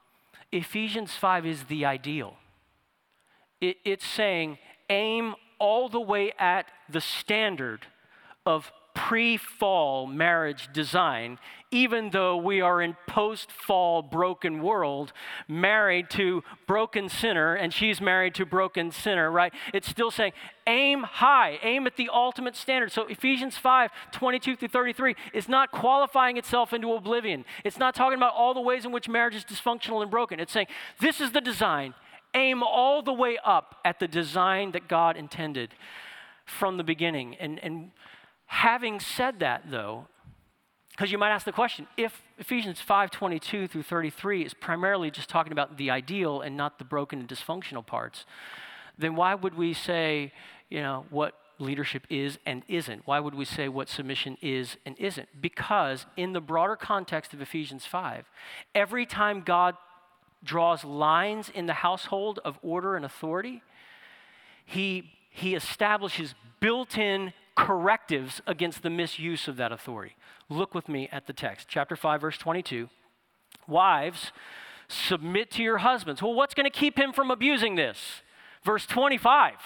Ephesians 0.52 1.12
5 1.14 1.46
is 1.46 1.64
the 1.64 1.84
ideal. 1.84 2.36
It, 3.60 3.76
it's 3.84 4.06
saying 4.06 4.58
aim 4.88 5.34
all 5.58 5.88
the 5.88 6.00
way 6.00 6.32
at 6.38 6.66
the 6.88 7.00
standard 7.00 7.86
of 8.46 8.72
pre 8.98 9.36
fall 9.36 10.08
marriage 10.08 10.68
design, 10.72 11.38
even 11.70 12.10
though 12.10 12.36
we 12.36 12.60
are 12.60 12.82
in 12.82 12.96
post 13.06 13.52
fall 13.52 14.02
broken 14.02 14.60
world, 14.60 15.12
married 15.46 16.10
to 16.10 16.42
broken 16.66 17.08
sinner, 17.08 17.54
and 17.54 17.72
she's 17.72 18.00
married 18.00 18.34
to 18.34 18.44
broken 18.44 18.90
sinner, 18.90 19.30
right? 19.30 19.54
It's 19.72 19.88
still 19.88 20.10
saying 20.10 20.32
aim 20.66 21.04
high, 21.04 21.60
aim 21.62 21.86
at 21.86 21.94
the 21.96 22.10
ultimate 22.12 22.56
standard. 22.56 22.90
So 22.90 23.06
Ephesians 23.06 23.56
5 23.56 23.90
22 24.10 24.56
through 24.56 24.68
33 24.68 25.14
is 25.32 25.48
not 25.48 25.70
qualifying 25.70 26.36
itself 26.36 26.72
into 26.72 26.92
oblivion. 26.92 27.44
It's 27.64 27.78
not 27.78 27.94
talking 27.94 28.18
about 28.18 28.34
all 28.34 28.52
the 28.52 28.60
ways 28.60 28.84
in 28.84 28.90
which 28.90 29.08
marriage 29.08 29.36
is 29.36 29.44
dysfunctional 29.44 30.02
and 30.02 30.10
broken. 30.10 30.40
It's 30.40 30.52
saying 30.52 30.66
this 31.00 31.20
is 31.20 31.30
the 31.30 31.40
design. 31.40 31.94
Aim 32.34 32.64
all 32.64 33.02
the 33.02 33.12
way 33.12 33.38
up 33.44 33.76
at 33.84 34.00
the 34.00 34.08
design 34.08 34.72
that 34.72 34.88
God 34.88 35.16
intended 35.16 35.74
from 36.44 36.78
the 36.78 36.84
beginning. 36.84 37.36
And, 37.36 37.60
and 37.62 37.92
Having 38.48 39.00
said 39.00 39.40
that, 39.40 39.70
though, 39.70 40.08
because 40.90 41.12
you 41.12 41.18
might 41.18 41.30
ask 41.30 41.44
the 41.44 41.52
question, 41.52 41.86
if 41.96 42.22
Ephesians 42.38 42.80
5:22 42.80 43.68
through 43.68 43.84
33 43.84 44.42
is 44.42 44.54
primarily 44.54 45.10
just 45.12 45.28
talking 45.28 45.52
about 45.52 45.76
the 45.76 45.90
ideal 45.90 46.40
and 46.40 46.56
not 46.56 46.78
the 46.78 46.84
broken 46.84 47.20
and 47.20 47.28
dysfunctional 47.28 47.86
parts, 47.86 48.26
then 48.96 49.14
why 49.14 49.34
would 49.34 49.54
we 49.54 49.72
say, 49.72 50.32
you 50.70 50.80
know, 50.80 51.06
what 51.10 51.34
leadership 51.58 52.06
is 52.10 52.38
and 52.46 52.64
isn't? 52.68 53.06
Why 53.06 53.20
would 53.20 53.34
we 53.34 53.44
say 53.44 53.68
what 53.68 53.88
submission 53.88 54.38
is 54.40 54.76
and 54.86 54.98
isn't? 54.98 55.28
Because 55.40 56.06
in 56.16 56.32
the 56.32 56.40
broader 56.40 56.74
context 56.74 57.32
of 57.34 57.40
Ephesians 57.40 57.84
5, 57.84 58.28
every 58.74 59.06
time 59.06 59.42
God 59.42 59.76
draws 60.42 60.84
lines 60.84 61.48
in 61.48 61.66
the 61.66 61.74
household 61.74 62.40
of 62.44 62.58
order 62.62 62.96
and 62.96 63.04
authority, 63.04 63.62
he, 64.64 65.12
he 65.30 65.54
establishes 65.54 66.34
built 66.60 66.98
in 66.98 67.32
correctives 67.58 68.40
against 68.46 68.82
the 68.82 68.88
misuse 68.88 69.48
of 69.48 69.56
that 69.56 69.72
authority. 69.72 70.14
Look 70.48 70.76
with 70.76 70.88
me 70.88 71.08
at 71.10 71.26
the 71.26 71.32
text, 71.32 71.66
chapter 71.68 71.96
5, 71.96 72.20
verse 72.20 72.38
22. 72.38 72.88
Wives, 73.66 74.30
submit 74.86 75.50
to 75.50 75.62
your 75.64 75.78
husbands. 75.78 76.22
Well, 76.22 76.34
what's 76.34 76.54
going 76.54 76.70
to 76.70 76.78
keep 76.78 76.96
him 76.96 77.12
from 77.12 77.32
abusing 77.32 77.74
this? 77.74 78.22
Verse 78.64 78.86
25 78.86 79.56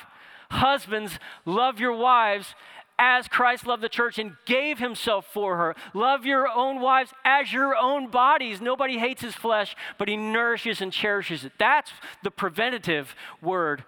Husbands, 0.50 1.18
love 1.44 1.78
your 1.78 1.94
wives 1.94 2.54
as 2.98 3.28
Christ 3.28 3.66
loved 3.66 3.82
the 3.82 3.90
church 3.90 4.18
and 4.18 4.36
gave 4.46 4.78
himself 4.78 5.26
for 5.26 5.58
her. 5.58 5.76
Love 5.92 6.24
your 6.24 6.48
own 6.48 6.80
wives 6.80 7.12
as 7.26 7.52
your 7.52 7.76
own 7.76 8.10
bodies. 8.10 8.60
Nobody 8.62 8.98
hates 8.98 9.20
his 9.20 9.34
flesh, 9.34 9.76
but 9.98 10.08
he 10.08 10.16
nourishes 10.16 10.80
and 10.80 10.92
cherishes 10.92 11.44
it. 11.44 11.52
That's 11.58 11.90
the 12.22 12.30
preventative 12.30 13.14
word 13.42 13.84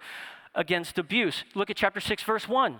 against 0.53 0.99
abuse. 0.99 1.43
Look 1.55 1.71
at 1.71 1.75
chapter 1.75 1.99
6, 1.99 2.21
verse 2.23 2.47
1. 2.47 2.79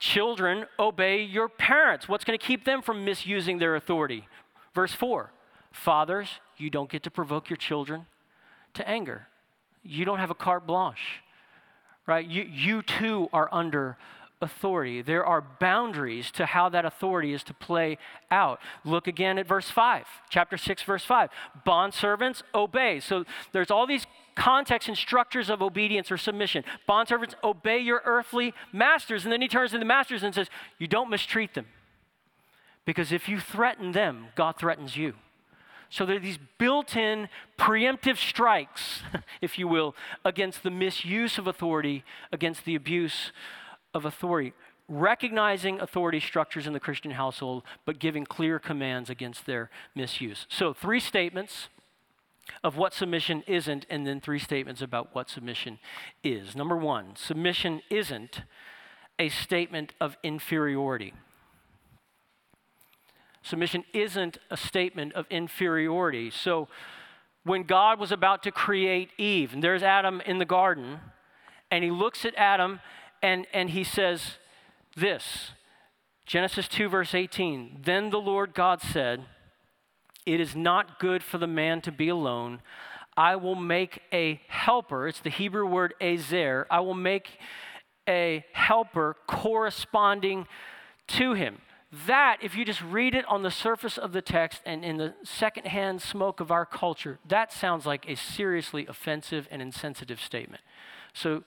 Children, 0.00 0.64
obey 0.78 1.22
your 1.22 1.48
parents. 1.48 2.08
What's 2.08 2.24
going 2.24 2.38
to 2.38 2.44
keep 2.44 2.64
them 2.64 2.80
from 2.80 3.04
misusing 3.04 3.58
their 3.58 3.76
authority? 3.76 4.26
Verse 4.74 4.92
4 4.92 5.30
Fathers, 5.72 6.40
you 6.56 6.70
don't 6.70 6.90
get 6.90 7.02
to 7.04 7.10
provoke 7.10 7.48
your 7.48 7.58
children 7.58 8.06
to 8.74 8.88
anger. 8.88 9.28
You 9.82 10.04
don't 10.04 10.18
have 10.18 10.30
a 10.30 10.34
carte 10.34 10.66
blanche, 10.66 11.22
right? 12.06 12.26
You, 12.26 12.42
you 12.42 12.82
too 12.82 13.28
are 13.32 13.48
under 13.52 13.98
authority. 14.40 15.02
There 15.02 15.24
are 15.24 15.44
boundaries 15.60 16.30
to 16.32 16.46
how 16.46 16.70
that 16.70 16.84
authority 16.86 17.34
is 17.34 17.42
to 17.44 17.54
play 17.54 17.98
out. 18.30 18.58
Look 18.84 19.06
again 19.06 19.38
at 19.38 19.46
verse 19.46 19.70
5, 19.70 20.06
chapter 20.30 20.56
6, 20.56 20.82
verse 20.82 21.04
5. 21.04 21.28
Bondservants, 21.66 22.42
obey. 22.54 23.00
So 23.00 23.24
there's 23.52 23.70
all 23.70 23.86
these 23.86 24.06
contexts 24.34 24.88
and 24.88 24.96
structures 24.96 25.50
of 25.50 25.62
obedience 25.62 26.10
or 26.10 26.16
submission. 26.16 26.64
Bondservants, 26.88 27.34
obey 27.42 27.78
your 27.78 28.02
earthly 28.04 28.54
masters. 28.72 29.24
And 29.24 29.32
then 29.32 29.40
he 29.40 29.48
turns 29.48 29.72
to 29.72 29.78
the 29.78 29.84
masters 29.84 30.22
and 30.22 30.34
says, 30.34 30.48
You 30.78 30.86
don't 30.86 31.10
mistreat 31.10 31.54
them. 31.54 31.66
Because 32.84 33.12
if 33.12 33.28
you 33.28 33.38
threaten 33.38 33.92
them, 33.92 34.28
God 34.34 34.56
threatens 34.58 34.96
you. 34.96 35.14
So 35.90 36.06
there 36.06 36.16
are 36.16 36.20
these 36.20 36.38
built 36.56 36.96
in 36.96 37.28
preemptive 37.58 38.16
strikes, 38.16 39.02
if 39.40 39.58
you 39.58 39.66
will, 39.66 39.94
against 40.24 40.62
the 40.62 40.70
misuse 40.70 41.36
of 41.36 41.46
authority, 41.46 42.04
against 42.32 42.64
the 42.64 42.76
abuse 42.76 43.32
of 43.92 44.04
authority, 44.04 44.52
recognizing 44.88 45.80
authority 45.80 46.20
structures 46.20 46.66
in 46.66 46.72
the 46.72 46.80
Christian 46.80 47.12
household, 47.12 47.64
but 47.84 47.98
giving 47.98 48.24
clear 48.24 48.60
commands 48.60 49.10
against 49.10 49.46
their 49.46 49.68
misuse. 49.94 50.46
So, 50.48 50.72
three 50.72 51.00
statements 51.00 51.68
of 52.64 52.76
what 52.76 52.94
submission 52.94 53.42
isn't, 53.46 53.86
and 53.88 54.06
then 54.06 54.20
three 54.20 54.38
statements 54.38 54.82
about 54.82 55.14
what 55.14 55.28
submission 55.28 55.78
is. 56.24 56.56
Number 56.56 56.76
one, 56.76 57.16
submission 57.16 57.82
isn't 57.90 58.42
a 59.18 59.28
statement 59.28 59.92
of 60.00 60.16
inferiority. 60.22 61.14
Submission 63.42 63.84
isn't 63.92 64.38
a 64.50 64.56
statement 64.56 65.12
of 65.14 65.26
inferiority. 65.30 66.30
So, 66.30 66.68
when 67.44 67.62
God 67.62 67.98
was 67.98 68.12
about 68.12 68.42
to 68.42 68.52
create 68.52 69.10
Eve, 69.16 69.54
and 69.54 69.64
there's 69.64 69.82
Adam 69.82 70.20
in 70.26 70.38
the 70.38 70.44
garden, 70.44 71.00
and 71.70 71.82
he 71.82 71.90
looks 71.90 72.24
at 72.24 72.34
Adam 72.36 72.80
and, 73.22 73.46
and 73.52 73.70
he 73.70 73.84
says 73.84 74.36
this 74.96 75.52
Genesis 76.26 76.68
2, 76.68 76.88
verse 76.88 77.14
18. 77.14 77.80
Then 77.82 78.10
the 78.10 78.20
Lord 78.20 78.54
God 78.54 78.80
said, 78.80 79.24
It 80.32 80.38
is 80.38 80.54
not 80.54 81.00
good 81.00 81.24
for 81.24 81.38
the 81.38 81.48
man 81.48 81.80
to 81.80 81.90
be 81.90 82.08
alone. 82.08 82.62
I 83.16 83.34
will 83.34 83.56
make 83.56 84.02
a 84.12 84.40
helper. 84.46 85.08
It's 85.08 85.18
the 85.18 85.28
Hebrew 85.28 85.66
word 85.66 85.92
ezer. 86.00 86.68
I 86.70 86.78
will 86.80 86.94
make 86.94 87.38
a 88.08 88.44
helper 88.52 89.16
corresponding 89.26 90.46
to 91.08 91.34
him. 91.34 91.58
that, 92.06 92.38
if 92.40 92.54
you 92.54 92.64
just 92.64 92.82
read 92.82 93.14
it 93.14 93.24
on 93.26 93.42
the 93.42 93.50
surface 93.50 93.98
of 93.98 94.12
the 94.12 94.22
text 94.22 94.62
and 94.64 94.84
in 94.84 94.96
the 94.96 95.14
secondhand 95.24 96.00
smoke 96.00 96.38
of 96.38 96.50
our 96.50 96.64
culture, 96.64 97.18
that 97.26 97.52
sounds 97.52 97.84
like 97.84 98.08
a 98.08 98.14
seriously 98.14 98.86
offensive 98.86 99.48
and 99.50 99.60
insensitive 99.60 100.20
statement. 100.20 100.62
So, 101.12 101.42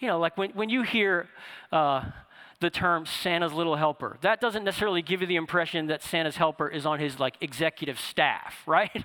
you 0.00 0.08
know, 0.08 0.18
like 0.18 0.36
when, 0.36 0.50
when 0.50 0.68
you 0.70 0.82
hear 0.82 1.28
uh, 1.70 2.04
the 2.60 2.70
term 2.70 3.06
Santa's 3.06 3.52
little 3.52 3.76
helper, 3.76 4.16
that 4.22 4.40
doesn't 4.40 4.64
necessarily 4.64 5.02
give 5.02 5.20
you 5.20 5.26
the 5.26 5.36
impression 5.36 5.86
that 5.88 6.02
Santa's 6.02 6.36
helper 6.36 6.68
is 6.68 6.86
on 6.86 6.98
his 6.98 7.18
like 7.18 7.36
executive 7.40 8.00
staff, 8.00 8.54
right? 8.66 9.04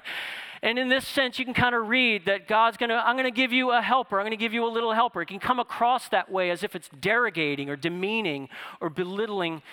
And 0.63 0.77
in 0.77 0.89
this 0.89 1.07
sense, 1.07 1.39
you 1.39 1.45
can 1.45 1.55
kind 1.55 1.73
of 1.73 1.87
read 1.87 2.25
that 2.27 2.47
God's 2.47 2.77
going 2.77 2.91
to, 2.91 2.95
I'm 2.95 3.15
going 3.15 3.25
to 3.25 3.35
give 3.35 3.51
you 3.51 3.71
a 3.71 3.81
helper. 3.81 4.19
I'm 4.19 4.25
going 4.25 4.31
to 4.31 4.37
give 4.37 4.53
you 4.53 4.65
a 4.65 4.69
little 4.69 4.93
helper. 4.93 5.23
It 5.23 5.25
can 5.25 5.39
come 5.39 5.59
across 5.59 6.07
that 6.09 6.31
way 6.31 6.51
as 6.51 6.63
if 6.63 6.75
it's 6.75 6.87
derogating 6.89 7.67
or 7.67 7.75
demeaning 7.75 8.47
or 8.79 8.91
belittling 8.91 9.63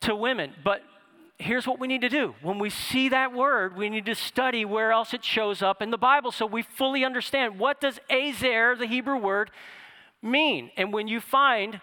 to 0.00 0.16
women. 0.16 0.54
But 0.64 0.82
here's 1.38 1.66
what 1.66 1.78
we 1.78 1.86
need 1.86 2.00
to 2.00 2.08
do. 2.08 2.34
When 2.40 2.58
we 2.58 2.70
see 2.70 3.10
that 3.10 3.34
word, 3.34 3.76
we 3.76 3.90
need 3.90 4.06
to 4.06 4.14
study 4.14 4.64
where 4.64 4.90
else 4.90 5.12
it 5.12 5.22
shows 5.22 5.60
up 5.62 5.82
in 5.82 5.90
the 5.90 5.98
Bible 5.98 6.32
so 6.32 6.46
we 6.46 6.62
fully 6.62 7.04
understand 7.04 7.58
what 7.58 7.80
does 7.80 8.00
ezer, 8.08 8.74
the 8.74 8.86
Hebrew 8.86 9.18
word, 9.18 9.50
mean. 10.22 10.70
And 10.78 10.94
when 10.94 11.08
you 11.08 11.20
find 11.20 11.80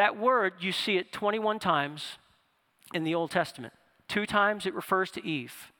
that 0.00 0.18
word, 0.18 0.54
you 0.60 0.72
see 0.72 0.96
it 0.96 1.12
21 1.12 1.58
times 1.58 2.16
in 2.94 3.04
the 3.04 3.14
Old 3.14 3.30
Testament. 3.30 3.74
Two 4.08 4.24
times 4.24 4.64
it 4.64 4.72
refers 4.72 5.10
to 5.10 5.26
Eve. 5.26 5.72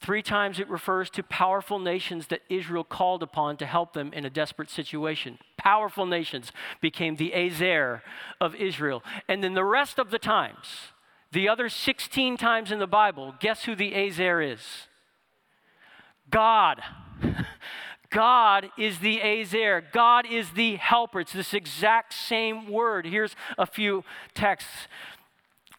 Three 0.00 0.20
times 0.20 0.58
it 0.58 0.68
refers 0.68 1.08
to 1.10 1.22
powerful 1.22 1.78
nations 1.78 2.26
that 2.26 2.40
Israel 2.48 2.82
called 2.82 3.22
upon 3.22 3.56
to 3.58 3.66
help 3.66 3.92
them 3.92 4.12
in 4.12 4.24
a 4.24 4.30
desperate 4.30 4.68
situation. 4.68 5.38
Powerful 5.56 6.06
nations 6.06 6.50
became 6.80 7.14
the 7.14 7.32
ezer 7.32 8.02
of 8.40 8.56
Israel. 8.56 9.00
And 9.28 9.44
then 9.44 9.54
the 9.54 9.64
rest 9.64 10.00
of 10.00 10.10
the 10.10 10.18
times, 10.18 10.66
the 11.30 11.48
other 11.48 11.68
16 11.68 12.36
times 12.36 12.72
in 12.72 12.80
the 12.80 12.88
Bible, 12.88 13.36
guess 13.38 13.62
who 13.62 13.76
the 13.76 13.94
ezer 13.94 14.40
is? 14.40 14.88
God. 16.28 16.82
God 18.12 18.70
is 18.78 19.00
the 19.00 19.20
ezer. 19.20 19.82
God 19.92 20.26
is 20.30 20.50
the 20.50 20.76
helper. 20.76 21.20
It's 21.20 21.32
this 21.32 21.54
exact 21.54 22.12
same 22.12 22.68
word. 22.68 23.06
Here's 23.06 23.34
a 23.58 23.66
few 23.66 24.04
texts. 24.34 24.86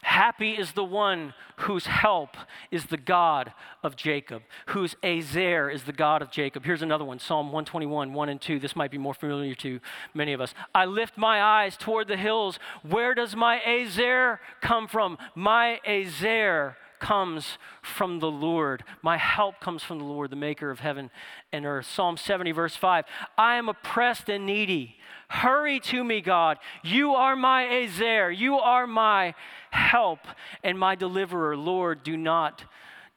Happy 0.01 0.51
is 0.51 0.73
the 0.73 0.83
one 0.83 1.33
whose 1.57 1.85
help 1.85 2.35
is 2.71 2.87
the 2.87 2.97
God 2.97 3.53
of 3.83 3.95
Jacob, 3.95 4.41
whose 4.67 4.97
ezer 5.01 5.69
is 5.69 5.83
the 5.83 5.93
God 5.93 6.21
of 6.21 6.29
Jacob. 6.29 6.65
Here's 6.65 6.81
another 6.81 7.05
one 7.05 7.19
Psalm 7.19 7.47
121, 7.47 8.13
1 8.13 8.29
and 8.29 8.41
2. 8.41 8.59
This 8.59 8.75
might 8.75 8.91
be 8.91 8.97
more 8.97 9.13
familiar 9.13 9.55
to 9.55 9.79
many 10.13 10.33
of 10.33 10.41
us. 10.41 10.53
I 10.75 10.85
lift 10.85 11.17
my 11.17 11.41
eyes 11.41 11.77
toward 11.77 12.09
the 12.09 12.17
hills. 12.17 12.59
Where 12.81 13.13
does 13.13 13.33
my 13.33 13.61
ezer 13.61 14.41
come 14.59 14.89
from? 14.89 15.17
My 15.35 15.79
ezer 15.85 16.75
comes 17.03 17.57
from 17.81 18.19
the 18.19 18.31
Lord. 18.31 18.81
My 19.01 19.17
help 19.17 19.59
comes 19.59 19.83
from 19.83 19.99
the 19.99 20.05
Lord, 20.05 20.29
the 20.29 20.37
maker 20.37 20.71
of 20.71 20.79
heaven 20.79 21.11
and 21.51 21.65
earth. 21.65 21.85
Psalm 21.85 22.15
70, 22.15 22.53
verse 22.53 22.77
5. 22.77 23.03
I 23.37 23.55
am 23.55 23.67
oppressed 23.67 24.29
and 24.29 24.45
needy. 24.45 24.95
Hurry 25.27 25.81
to 25.81 26.01
me, 26.01 26.21
God. 26.21 26.59
You 26.81 27.13
are 27.13 27.35
my 27.35 27.65
ezer. 27.67 28.31
You 28.31 28.55
are 28.55 28.87
my 28.87 29.35
help 29.71 30.19
and 30.63 30.79
my 30.79 30.95
deliverer. 30.95 31.57
Lord, 31.57 32.03
do 32.03 32.15
not 32.15 32.63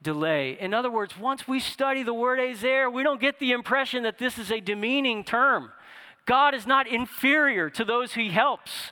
delay. 0.03 0.59
In 0.59 0.75
other 0.75 0.91
words, 0.91 1.17
once 1.17 1.47
we 1.47 1.61
study 1.61 2.03
the 2.03 2.13
word 2.13 2.41
ezer, 2.41 2.91
we 2.91 3.05
don't 3.05 3.21
get 3.21 3.39
the 3.39 3.53
impression 3.53 4.03
that 4.03 4.19
this 4.19 4.37
is 4.37 4.51
a 4.51 4.59
demeaning 4.59 5.23
term. 5.23 5.71
God 6.27 6.57
is 6.57 6.67
not 6.67 6.89
inferior 6.89 7.71
to 7.71 7.85
those 7.85 8.15
he 8.15 8.31
helps. 8.31 8.91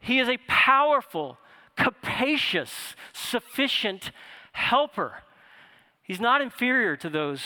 He 0.00 0.18
is 0.18 0.28
a 0.28 0.36
powerful, 0.46 1.38
capacious, 1.76 2.94
sufficient 3.12 4.10
helper. 4.52 5.22
He's 6.02 6.20
not 6.20 6.40
inferior 6.40 6.96
to 6.96 7.10
those 7.10 7.42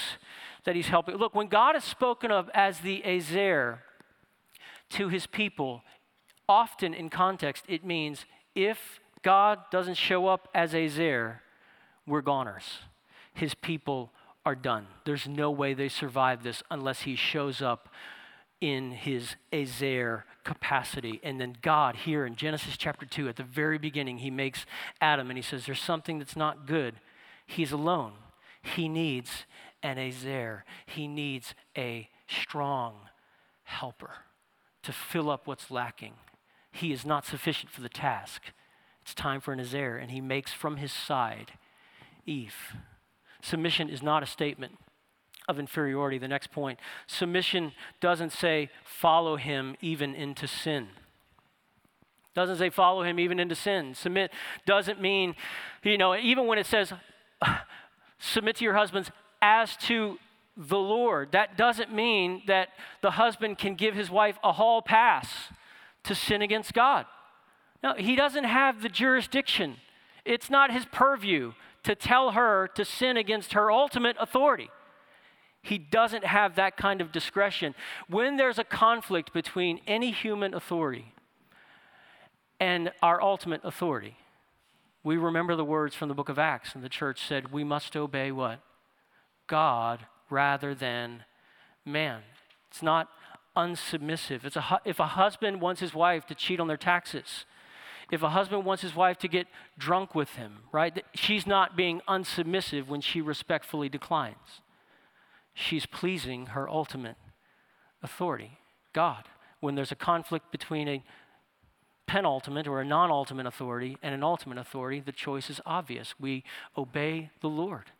that 0.65 0.77
he's 0.77 0.89
helping. 0.89 1.17
Look, 1.17 1.35
when 1.35 1.49
God 1.49 1.77
is 1.77 1.85
spoken 1.85 2.31
of 2.31 2.51
as 2.55 2.81
the 2.81 3.03
ezer 3.05 3.81
to 4.91 5.09
his 5.09 5.27
people, 5.27 5.83
often 6.49 6.93
in 6.93 7.09
context, 7.09 7.65
it 7.69 7.85
means 7.85 8.27
if 8.55 9.01
God 9.23 9.61
doesn't 9.71 9.95
show 9.95 10.27
up 10.27 10.49
as 10.55 10.75
ezer, 10.75 11.43
we're 12.07 12.23
goners. 12.23 12.81
His 13.33 13.55
people 13.55 14.11
are 14.45 14.55
done. 14.55 14.87
There's 15.05 15.29
no 15.29 15.51
way 15.51 15.75
they 15.75 15.89
survive 15.89 16.43
this 16.43 16.63
unless 16.71 17.03
he 17.03 17.15
shows 17.15 17.63
up 17.63 17.89
in 18.61 18.93
his 18.93 19.37
ezer 19.53 20.25
capacity. 20.45 21.21
And 21.23 21.41
then 21.41 21.57
God, 21.63 21.97
here 21.97 22.27
in 22.27 22.37
Genesis 22.37 22.77
chapter 22.77 23.07
2, 23.07 23.29
at 23.29 23.37
the 23.37 23.43
very 23.43 23.79
beginning, 23.79 24.19
he 24.19 24.31
makes 24.31 24.67
Adam 25.01 25.31
and 25.31 25.39
he 25.39 25.43
says, 25.43 25.67
There's 25.67 25.81
something 25.81 26.19
that's 26.19 26.37
not 26.37 26.67
good. 26.67 26.97
He's 27.47 27.73
alone. 27.73 28.13
He 28.63 28.89
needs 28.89 29.47
an 29.83 29.99
ezer, 29.99 30.65
he 30.85 31.09
needs 31.09 31.55
a 31.77 32.09
strong 32.29 33.09
helper 33.65 34.11
to 34.83 34.93
fill 34.93 35.31
up 35.31 35.47
what's 35.47 35.71
lacking. 35.71 36.15
He 36.71 36.93
is 36.93 37.07
not 37.07 37.25
sufficient 37.25 37.71
for 37.73 37.81
the 37.81 37.89
task. 37.89 38.43
It's 39.03 39.15
time 39.15 39.41
for 39.41 39.53
an 39.53 39.61
ezer, 39.61 39.97
and 39.97 40.11
he 40.11 40.21
makes 40.21 40.53
from 40.53 40.77
his 40.77 40.93
side 40.93 41.53
Eve. 42.27 42.75
Submission 43.43 43.89
is 43.89 44.03
not 44.03 44.23
a 44.23 44.27
statement 44.27 44.79
of 45.49 45.59
inferiority. 45.59 46.19
The 46.19 46.29
next 46.29 46.53
point 46.53 46.79
submission 47.07 47.73
doesn't 48.01 48.33
say 48.33 48.71
follow 48.85 49.37
him 49.37 49.77
even 49.81 50.15
into 50.15 50.47
sin. 50.47 50.89
Doesn't 52.35 52.59
say 52.59 52.71
follow 52.71 53.03
him 53.03 53.19
even 53.19 53.41
into 53.41 53.55
sin. 53.55 53.95
Submit 53.95 54.31
doesn't 54.65 55.01
mean, 55.01 55.35
you 55.83 55.99
know, 55.99 56.17
even 56.17 56.47
when 56.47 56.59
it 56.59 56.67
says 56.67 56.93
submit 58.19 58.57
to 58.57 58.65
your 58.65 58.75
husbands 58.75 59.11
as 59.43 59.77
to 59.79 60.19
the 60.57 60.79
Lord, 60.79 61.33
that 61.33 61.57
doesn't 61.57 61.93
mean 61.93 62.43
that 62.47 62.69
the 63.03 63.13
husband 63.13 63.59
can 63.59 63.75
give 63.75 63.95
his 63.95 64.11
wife 64.11 64.39
a 64.45 64.53
hall 64.53 64.83
pass 64.83 65.29
to 66.05 66.15
sin 66.15 66.43
against 66.43 66.73
God. 66.73 67.07
No, 67.83 67.95
he 67.95 68.15
doesn't 68.15 68.45
have 68.45 68.83
the 68.83 68.89
jurisdiction. 68.89 69.77
It's 70.25 70.51
not 70.51 70.71
his 70.71 70.85
purview 70.87 71.53
to 71.83 71.95
tell 71.95 72.33
her 72.33 72.69
to 72.75 72.85
sin 72.85 73.17
against 73.17 73.55
her 73.55 73.71
ultimate 73.71 74.17
authority. 74.21 74.69
He 75.63 75.79
doesn't 75.79 76.25
have 76.25 76.57
that 76.57 76.77
kind 76.77 77.01
of 77.01 77.13
discretion. 77.13 77.75
When 78.09 78.37
there's 78.37 78.59
a 78.59 78.65
conflict 78.65 79.33
between 79.33 79.81
any 79.87 80.11
human 80.11 80.55
authority 80.55 81.13
and 82.59 82.93
our 83.03 83.21
ultimate 83.21 83.61
authority, 83.65 84.17
we 85.05 85.17
remember 85.17 85.57
the 85.57 85.65
words 85.65 85.95
from 85.95 86.09
the 86.09 86.15
book 86.15 86.29
of 86.29 86.39
Acts, 86.39 86.75
and 86.75 86.83
the 86.85 86.89
church 86.89 87.27
said, 87.27 87.53
We 87.53 87.65
must 87.65 87.97
obey 87.97 88.33
what? 88.33 88.61
God 89.47 90.07
rather 90.29 90.75
than 90.75 91.25
man. 91.85 92.21
It's 92.71 92.83
not 92.83 93.09
unsubmissive. 93.57 94.45
It's 94.45 94.57
a, 94.57 94.81
if 94.85 95.01
a 95.01 95.07
husband 95.07 95.61
wants 95.61 95.81
his 95.81 95.95
wife 95.95 96.27
to 96.27 96.35
cheat 96.35 96.61
on 96.61 96.69
their 96.69 96.77
taxes, 96.77 97.45
if 98.11 98.23
a 98.23 98.31
husband 98.31 98.65
wants 98.65 98.83
his 98.83 98.95
wife 98.95 99.19
to 99.19 99.29
get 99.29 99.47
drunk 99.79 100.15
with 100.15 100.31
him, 100.31 100.59
right, 100.73 101.05
she's 101.15 101.47
not 101.47 101.77
being 101.77 102.01
unsubmissive 102.09 102.87
when 102.87 103.01
she 103.01 103.21
respectfully 103.21 103.89
declines 103.89 104.61
she's 105.55 105.87
pleasing 105.87 106.47
her 106.47 106.69
ultimate 106.69 107.17
authority, 108.03 108.59
God. 108.93 109.25
When 109.61 109.75
there's 109.75 109.93
a 109.93 109.97
conflict 109.97 110.51
between 110.51 110.89
a 110.89 111.03
penultimate 112.07 112.67
or 112.67 112.81
a 112.81 112.85
non 112.85 113.11
ultimate 113.11 113.47
authority 113.47 113.99
and 114.03 114.15
an 114.15 114.23
ultimate 114.23 114.59
authority, 114.59 115.01
the 115.01 115.13
choice 115.13 115.51
is 115.51 115.61
obvious. 115.67 116.15
We 116.19 116.45
obey 116.77 117.31
the 117.41 117.49
Lord. 117.49 117.93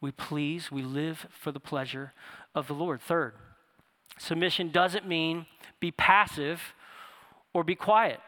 We 0.00 0.12
please, 0.12 0.70
we 0.70 0.82
live 0.82 1.26
for 1.30 1.50
the 1.50 1.60
pleasure 1.60 2.12
of 2.54 2.66
the 2.68 2.74
Lord. 2.74 3.00
Third, 3.00 3.34
submission 4.18 4.70
doesn't 4.70 5.06
mean 5.06 5.46
be 5.80 5.90
passive 5.90 6.74
or 7.52 7.64
be 7.64 7.74
quiet. 7.74 8.20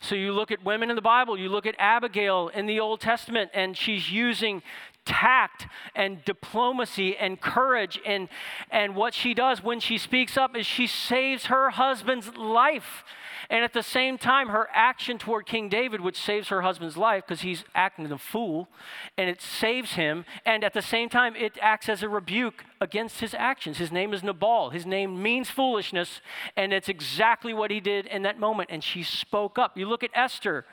So 0.00 0.14
you 0.14 0.32
look 0.32 0.50
at 0.50 0.64
women 0.64 0.90
in 0.90 0.96
the 0.96 1.02
Bible, 1.02 1.38
you 1.38 1.48
look 1.48 1.66
at 1.66 1.74
Abigail 1.78 2.48
in 2.48 2.66
the 2.66 2.78
Old 2.80 3.00
Testament, 3.00 3.50
and 3.52 3.76
she's 3.76 4.10
using 4.10 4.62
tact 5.08 5.66
and 5.94 6.22
diplomacy 6.26 7.16
and 7.16 7.40
courage. 7.40 7.98
And, 8.04 8.28
and 8.70 8.94
what 8.94 9.14
she 9.14 9.32
does 9.32 9.64
when 9.64 9.80
she 9.80 9.96
speaks 9.96 10.36
up 10.36 10.54
is 10.54 10.66
she 10.66 10.86
saves 10.86 11.46
her 11.46 11.70
husband's 11.70 12.36
life. 12.36 13.04
And 13.48 13.64
at 13.64 13.72
the 13.72 13.82
same 13.82 14.18
time, 14.18 14.48
her 14.48 14.68
action 14.74 15.16
toward 15.16 15.46
King 15.46 15.70
David, 15.70 16.02
which 16.02 16.20
saves 16.20 16.48
her 16.48 16.60
husband's 16.60 16.98
life 16.98 17.24
because 17.26 17.40
he's 17.40 17.64
acting 17.74 18.12
a 18.12 18.18
fool, 18.18 18.68
and 19.16 19.30
it 19.30 19.40
saves 19.40 19.92
him. 19.92 20.26
And 20.44 20.62
at 20.62 20.74
the 20.74 20.82
same 20.82 21.08
time, 21.08 21.34
it 21.34 21.56
acts 21.62 21.88
as 21.88 22.02
a 22.02 22.08
rebuke 22.10 22.64
against 22.78 23.20
his 23.20 23.32
actions. 23.32 23.78
His 23.78 23.90
name 23.90 24.12
is 24.12 24.22
Nabal. 24.22 24.70
His 24.70 24.84
name 24.84 25.22
means 25.22 25.48
foolishness, 25.48 26.20
and 26.56 26.74
it's 26.74 26.90
exactly 26.90 27.54
what 27.54 27.70
he 27.70 27.80
did 27.80 28.04
in 28.06 28.22
that 28.22 28.38
moment. 28.38 28.68
And 28.70 28.84
she 28.84 29.02
spoke 29.02 29.58
up. 29.58 29.78
You 29.78 29.88
look 29.88 30.04
at 30.04 30.10
Esther 30.12 30.66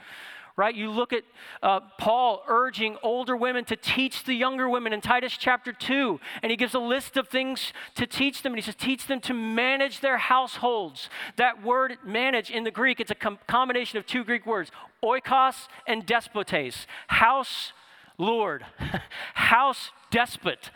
right? 0.57 0.73
You 0.73 0.89
look 0.89 1.11
at 1.11 1.23
uh, 1.61 1.81
Paul 1.99 2.41
urging 2.47 2.97
older 3.03 3.35
women 3.35 3.65
to 3.65 3.75
teach 3.75 4.23
the 4.23 4.33
younger 4.33 4.69
women 4.69 4.93
in 4.93 5.01
Titus 5.01 5.35
chapter 5.37 5.73
2, 5.73 6.19
and 6.41 6.49
he 6.49 6.55
gives 6.55 6.73
a 6.73 6.79
list 6.79 7.17
of 7.17 7.27
things 7.27 7.73
to 7.95 8.07
teach 8.07 8.41
them. 8.41 8.53
And 8.53 8.59
he 8.59 8.65
says, 8.65 8.75
teach 8.75 9.07
them 9.07 9.19
to 9.21 9.33
manage 9.33 9.99
their 9.99 10.17
households. 10.17 11.09
That 11.35 11.63
word 11.63 11.97
manage 12.05 12.49
in 12.49 12.63
the 12.63 12.71
Greek, 12.71 12.99
it's 12.99 13.11
a 13.11 13.15
com- 13.15 13.39
combination 13.47 13.97
of 13.97 14.05
two 14.05 14.23
Greek 14.23 14.45
words 14.45 14.71
oikos 15.03 15.67
and 15.85 16.05
despotes, 16.05 16.87
house 17.07 17.73
lord, 18.17 18.65
house 19.33 19.91
despot. 20.09 20.71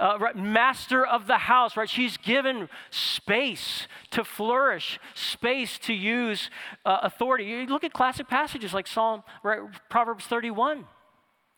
Uh, 0.00 0.16
right, 0.18 0.34
master 0.34 1.04
of 1.06 1.26
the 1.26 1.36
house, 1.36 1.76
right? 1.76 1.90
She's 1.90 2.16
given 2.16 2.70
space 2.90 3.86
to 4.12 4.24
flourish, 4.24 4.98
space 5.14 5.78
to 5.80 5.92
use 5.92 6.48
uh, 6.86 7.00
authority. 7.02 7.44
You 7.44 7.66
look 7.66 7.84
at 7.84 7.92
classic 7.92 8.26
passages 8.26 8.72
like 8.72 8.86
Psalm, 8.86 9.22
right, 9.42 9.60
Proverbs 9.90 10.24
31. 10.24 10.86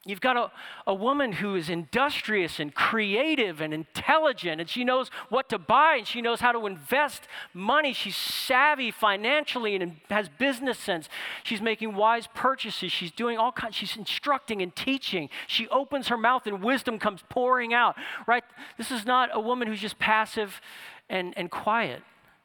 You've 0.05 0.21
got 0.21 0.37
a, 0.37 0.51
a 0.85 0.95
woman 0.95 1.35
who 1.35 1.55
is 1.55 1.71
industrious 1.71 2.59
and 2.59 2.75
creative 2.75 3.61
and 3.61 3.73
intelligent, 3.73 4.61
and 4.61 4.69
she 4.69 4.83
knows 4.83 5.11
what 5.29 5.49
to 5.51 5.61
buy 5.61 5.95
and 5.99 6.07
she 6.07 6.21
knows 6.21 6.41
how 6.41 6.51
to 6.51 6.67
invest 6.67 7.29
money. 7.55 7.93
She's 7.93 8.17
savvy 8.17 8.91
financially 8.91 9.77
and 9.77 9.99
has 10.11 10.29
business 10.29 10.77
sense. 10.77 11.09
She's 11.45 11.61
making 11.61 11.95
wise 11.95 12.27
purchases. 12.35 12.91
She's 12.91 13.13
doing 13.13 13.39
all 13.39 13.53
kinds, 13.53 13.77
she's 13.77 13.97
instructing 13.97 14.61
and 14.61 14.75
teaching. 14.75 15.29
She 15.47 15.69
opens 15.69 16.09
her 16.09 16.19
mouth 16.19 16.49
and 16.49 16.65
wisdom 16.65 16.99
comes 16.99 17.23
pouring 17.29 17.73
out, 17.73 17.95
right? 18.27 18.43
This 18.77 18.91
is 18.91 19.07
not 19.07 19.31
a 19.33 19.41
woman 19.41 19.69
who's 19.69 19.81
just 19.81 20.01
passive 20.01 20.61
and, 21.09 21.33
and 21.37 21.49
quiet. 21.49 22.03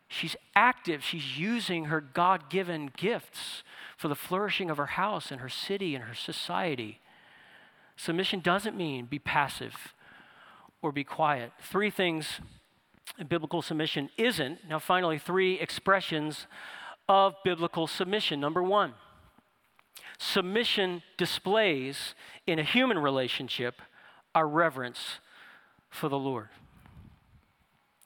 She's 0.09 0.35
active. 0.55 1.03
She's 1.03 1.39
using 1.39 1.85
her 1.85 2.01
God 2.01 2.51
given 2.51 2.91
gifts 2.95 3.63
for 3.97 4.09
the 4.09 4.15
flourishing 4.15 4.69
of 4.69 4.77
her 4.77 4.85
house 4.85 5.31
and 5.31 5.41
her 5.41 5.49
city 5.49 5.95
and 5.95 6.03
her 6.03 6.13
society. 6.13 6.99
Submission 7.97 8.39
doesn't 8.39 8.77
mean 8.77 9.05
be 9.05 9.19
passive 9.19 9.93
or 10.81 10.91
be 10.91 11.03
quiet. 11.03 11.51
Three 11.59 11.89
things 11.89 12.39
biblical 13.27 13.61
submission 13.61 14.09
isn't. 14.17 14.59
Now, 14.69 14.79
finally, 14.79 15.17
three 15.17 15.59
expressions 15.59 16.45
of 17.09 17.35
biblical 17.43 17.87
submission. 17.87 18.39
Number 18.39 18.61
one, 18.61 18.93
submission 20.19 21.01
displays 21.17 22.13
in 22.45 22.59
a 22.59 22.63
human 22.63 22.99
relationship 22.99 23.81
our 24.35 24.47
reverence 24.47 25.19
for 25.89 26.09
the 26.09 26.19
Lord. 26.19 26.49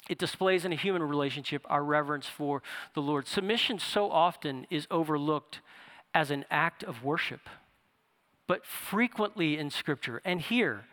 It 0.08 0.18
displays 0.18 0.64
in 0.66 0.72
a 0.72 0.78
human 0.78 1.04
relationship 1.04 1.66
our 1.70 1.84
reverence 1.84 2.28
for 2.28 2.62
the 2.94 3.02
Lord. 3.02 3.28
Submission 3.28 3.80
so 3.80 4.10
often 4.10 4.66
is 4.70 4.88
overlooked 4.90 5.60
as 6.14 6.32
an 6.32 6.46
act 6.50 6.84
of 6.84 7.04
worship 7.04 7.50
but 8.52 8.66
frequently 8.66 9.58
in 9.58 9.70
Scripture. 9.70 10.22
And 10.26 10.42
here, 10.42 10.84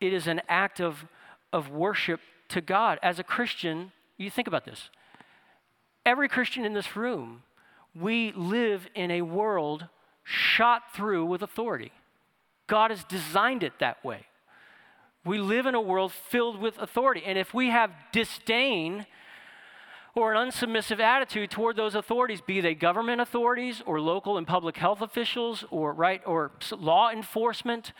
it 0.00 0.12
is 0.12 0.26
an 0.26 0.42
act 0.48 0.80
of, 0.80 1.04
of 1.52 1.70
worship 1.70 2.18
to 2.48 2.60
God. 2.60 2.98
As 3.04 3.20
a 3.20 3.22
Christian, 3.22 3.92
you 4.16 4.30
think 4.30 4.48
about 4.48 4.64
this. 4.64 4.90
Every 6.04 6.28
Christian 6.28 6.64
in 6.64 6.72
this 6.72 6.96
room, 6.96 7.44
we 7.94 8.32
live 8.32 8.88
in 8.96 9.12
a 9.12 9.22
world 9.22 9.86
shot 10.24 10.92
through 10.92 11.26
with 11.26 11.40
authority. 11.40 11.92
God 12.66 12.90
has 12.90 13.04
designed 13.04 13.62
it 13.62 13.74
that 13.78 14.04
way. 14.04 14.26
We 15.24 15.38
live 15.38 15.66
in 15.66 15.76
a 15.76 15.80
world 15.80 16.10
filled 16.10 16.60
with 16.60 16.78
authority. 16.78 17.22
And 17.24 17.38
if 17.38 17.54
we 17.54 17.68
have 17.68 17.92
disdain 18.10 19.06
or 20.16 20.32
an 20.32 20.48
unsubmissive 20.48 20.98
attitude 20.98 21.50
toward 21.50 21.76
those 21.76 21.94
authorities, 21.94 22.40
be 22.40 22.62
they 22.62 22.74
government 22.74 23.20
authorities 23.20 23.82
or 23.84 24.00
local 24.00 24.38
and 24.38 24.46
public 24.46 24.78
health 24.78 25.02
officials 25.02 25.62
or 25.70 25.92
right 25.92 26.22
or 26.24 26.52
law 26.72 27.10
enforcement, 27.10 27.92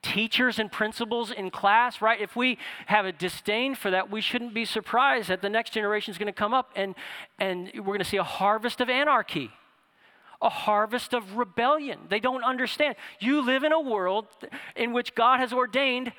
teachers 0.00 0.60
and 0.60 0.70
principals 0.70 1.32
in 1.32 1.50
class, 1.50 2.00
right? 2.00 2.20
If 2.20 2.36
we 2.36 2.58
have 2.86 3.06
a 3.06 3.12
disdain 3.12 3.74
for 3.74 3.90
that, 3.90 4.08
we 4.08 4.20
shouldn't 4.20 4.54
be 4.54 4.64
surprised 4.64 5.28
that 5.28 5.42
the 5.42 5.50
next 5.50 5.70
generation 5.70 6.12
is 6.12 6.18
going 6.18 6.26
to 6.26 6.32
come 6.32 6.54
up 6.54 6.70
and 6.76 6.94
and 7.40 7.72
we're 7.74 7.82
going 7.82 7.98
to 7.98 8.04
see 8.04 8.18
a 8.18 8.22
harvest 8.22 8.80
of 8.80 8.88
anarchy. 8.88 9.50
A 10.40 10.50
harvest 10.50 11.12
of 11.12 11.36
rebellion. 11.36 12.00
They 12.08 12.20
don't 12.20 12.44
understand. 12.44 12.94
You 13.18 13.44
live 13.44 13.64
in 13.64 13.72
a 13.72 13.80
world 13.80 14.26
in 14.76 14.92
which 14.92 15.14
God 15.14 15.40
has 15.40 15.52
ordained 15.52 16.12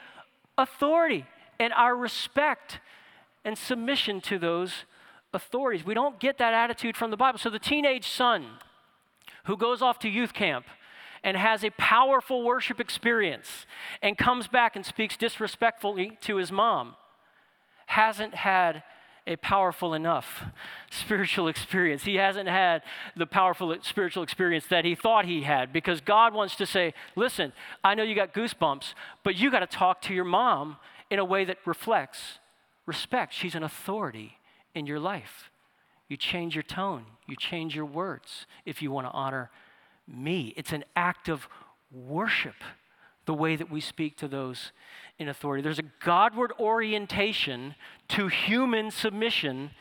authority 0.57 1.25
and 1.59 1.71
our 1.73 1.95
respect 1.95 2.79
and 3.45 3.57
submission 3.57 4.19
to 4.21 4.39
those 4.39 4.85
authorities. 5.35 5.85
We 5.85 5.93
don't 5.93 6.19
get 6.19 6.37
that 6.39 6.53
attitude 6.53 6.97
from 6.97 7.11
the 7.11 7.17
Bible. 7.17 7.37
So 7.37 7.49
the 7.49 7.59
teenage 7.59 8.07
son 8.07 8.45
who 9.45 9.57
goes 9.57 9.81
off 9.81 9.99
to 9.99 10.09
youth 10.09 10.33
camp 10.33 10.65
and 11.23 11.37
has 11.37 11.63
a 11.63 11.71
powerful 11.71 12.43
worship 12.43 12.79
experience 12.79 13.65
and 14.01 14.17
comes 14.17 14.47
back 14.47 14.75
and 14.75 14.85
speaks 14.85 15.17
disrespectfully 15.17 16.17
to 16.21 16.37
his 16.37 16.51
mom 16.51 16.95
hasn't 17.87 18.33
had 18.33 18.83
a 19.27 19.35
powerful 19.37 19.93
enough 19.93 20.43
spiritual 20.91 21.47
experience. 21.47 22.03
He 22.03 22.15
hasn't 22.15 22.47
had 22.47 22.83
the 23.15 23.25
powerful 23.25 23.75
spiritual 23.81 24.23
experience 24.23 24.67
that 24.67 24.85
he 24.85 24.95
thought 24.95 25.25
he 25.25 25.41
had 25.41 25.73
because 25.73 26.01
God 26.01 26.33
wants 26.33 26.55
to 26.57 26.65
say, 26.65 26.93
listen, 27.15 27.53
I 27.83 27.95
know 27.95 28.03
you 28.03 28.15
got 28.15 28.33
goosebumps, 28.33 28.93
but 29.23 29.35
you 29.35 29.49
got 29.49 29.59
to 29.59 29.67
talk 29.67 30.01
to 30.03 30.13
your 30.13 30.25
mom 30.25 30.77
in 31.09 31.19
a 31.19 31.25
way 31.25 31.45
that 31.45 31.57
reflects 31.65 32.39
respect. 32.85 33.33
She's 33.33 33.55
an 33.55 33.63
authority 33.63 34.37
in 34.75 34.85
your 34.85 34.99
life. 34.99 35.49
You 36.07 36.17
change 36.17 36.53
your 36.55 36.63
tone, 36.63 37.05
you 37.25 37.35
change 37.35 37.75
your 37.75 37.85
words 37.85 38.45
if 38.65 38.81
you 38.81 38.91
want 38.91 39.07
to 39.07 39.11
honor 39.11 39.49
me. 40.07 40.53
It's 40.55 40.71
an 40.71 40.83
act 40.95 41.29
of 41.29 41.47
worship, 41.91 42.55
the 43.25 43.33
way 43.33 43.55
that 43.55 43.71
we 43.71 43.81
speak 43.81 44.17
to 44.17 44.27
those 44.27 44.71
in 45.17 45.27
authority. 45.27 45.63
There's 45.63 45.79
a 45.79 45.91
Godward 46.03 46.51
orientation 46.59 47.73
to 48.09 48.27
human 48.27 48.91
submission 48.91 49.71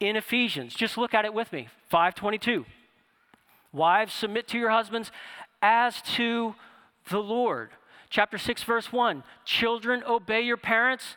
in 0.00 0.16
Ephesians. 0.16 0.74
Just 0.74 0.98
look 0.98 1.14
at 1.14 1.24
it 1.24 1.34
with 1.34 1.52
me. 1.52 1.68
522. 1.90 2.64
Wives, 3.72 4.14
submit 4.14 4.48
to 4.48 4.58
your 4.58 4.70
husbands 4.70 5.12
as 5.62 6.02
to 6.02 6.54
the 7.10 7.18
Lord. 7.18 7.70
Chapter 8.10 8.38
6, 8.38 8.62
verse 8.62 8.92
1. 8.92 9.22
Children, 9.44 10.02
obey 10.08 10.40
your 10.40 10.56
parents 10.56 11.16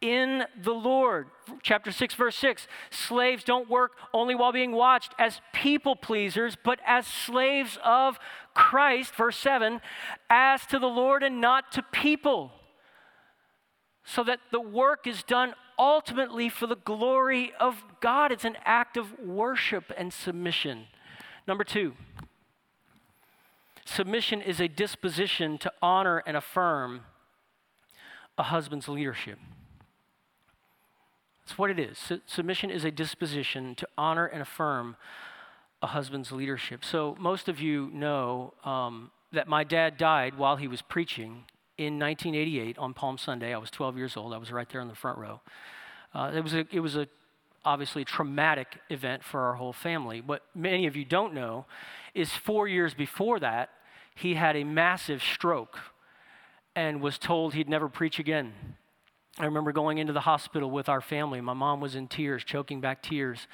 in 0.00 0.44
the 0.62 0.72
Lord. 0.72 1.28
Chapter 1.62 1.90
6, 1.90 2.14
verse 2.14 2.36
6 2.36 2.68
Slaves 2.90 3.44
don't 3.44 3.68
work 3.68 3.92
only 4.14 4.34
while 4.34 4.52
being 4.52 4.72
watched 4.72 5.12
as 5.18 5.40
people 5.52 5.96
pleasers, 5.96 6.56
but 6.62 6.78
as 6.86 7.06
slaves 7.06 7.78
of 7.84 8.18
Christ. 8.54 9.14
Verse 9.14 9.36
7 9.36 9.80
As 10.30 10.66
to 10.66 10.78
the 10.78 10.86
Lord 10.86 11.22
and 11.22 11.40
not 11.40 11.72
to 11.72 11.82
people, 11.82 12.52
so 14.04 14.22
that 14.24 14.40
the 14.52 14.60
work 14.60 15.06
is 15.06 15.22
done 15.22 15.54
ultimately 15.78 16.48
for 16.48 16.66
the 16.66 16.76
glory 16.76 17.52
of 17.60 17.82
God. 18.00 18.32
It's 18.32 18.44
an 18.44 18.56
act 18.64 18.96
of 18.96 19.18
worship 19.18 19.92
and 19.96 20.12
submission. 20.12 20.86
Number 21.46 21.64
two, 21.64 21.94
submission 23.84 24.40
is 24.40 24.60
a 24.60 24.68
disposition 24.68 25.58
to 25.58 25.72
honor 25.82 26.22
and 26.26 26.36
affirm 26.36 27.02
a 28.36 28.44
husband's 28.44 28.88
leadership. 28.88 29.38
That's 31.48 31.56
what 31.56 31.70
it 31.70 31.78
is. 31.78 32.12
submission 32.26 32.70
is 32.70 32.84
a 32.84 32.90
disposition 32.90 33.74
to 33.76 33.88
honor 33.96 34.26
and 34.26 34.42
affirm 34.42 34.96
a 35.80 35.86
husband's 35.86 36.30
leadership. 36.30 36.84
So, 36.84 37.16
most 37.18 37.48
of 37.48 37.58
you 37.58 37.88
know 37.90 38.52
um, 38.64 39.10
that 39.32 39.48
my 39.48 39.64
dad 39.64 39.96
died 39.96 40.36
while 40.36 40.56
he 40.56 40.68
was 40.68 40.82
preaching 40.82 41.44
in 41.78 41.98
1988 41.98 42.76
on 42.76 42.92
Palm 42.92 43.16
Sunday. 43.16 43.54
I 43.54 43.56
was 43.56 43.70
12 43.70 43.96
years 43.96 44.14
old. 44.14 44.34
I 44.34 44.36
was 44.36 44.52
right 44.52 44.68
there 44.68 44.82
in 44.82 44.88
the 44.88 44.94
front 44.94 45.16
row. 45.16 45.40
Uh, 46.12 46.32
it 46.34 46.42
was 46.42 46.52
a, 46.52 46.66
it 46.70 46.80
was 46.80 46.96
a 46.96 47.08
obviously 47.64 48.04
traumatic 48.04 48.76
event 48.90 49.24
for 49.24 49.40
our 49.40 49.54
whole 49.54 49.72
family. 49.72 50.20
What 50.20 50.42
many 50.54 50.86
of 50.86 50.96
you 50.96 51.06
don't 51.06 51.32
know 51.32 51.64
is 52.12 52.30
four 52.30 52.68
years 52.68 52.92
before 52.92 53.40
that, 53.40 53.70
he 54.14 54.34
had 54.34 54.54
a 54.54 54.64
massive 54.64 55.22
stroke 55.22 55.78
and 56.76 57.00
was 57.00 57.16
told 57.16 57.54
he'd 57.54 57.70
never 57.70 57.88
preach 57.88 58.18
again. 58.18 58.52
I 59.40 59.44
remember 59.44 59.70
going 59.70 59.98
into 59.98 60.12
the 60.12 60.20
hospital 60.20 60.68
with 60.68 60.88
our 60.88 61.00
family. 61.00 61.40
My 61.40 61.52
mom 61.52 61.80
was 61.80 61.94
in 61.94 62.08
tears, 62.08 62.42
choking 62.42 62.80
back 62.80 63.02
tears, 63.02 63.46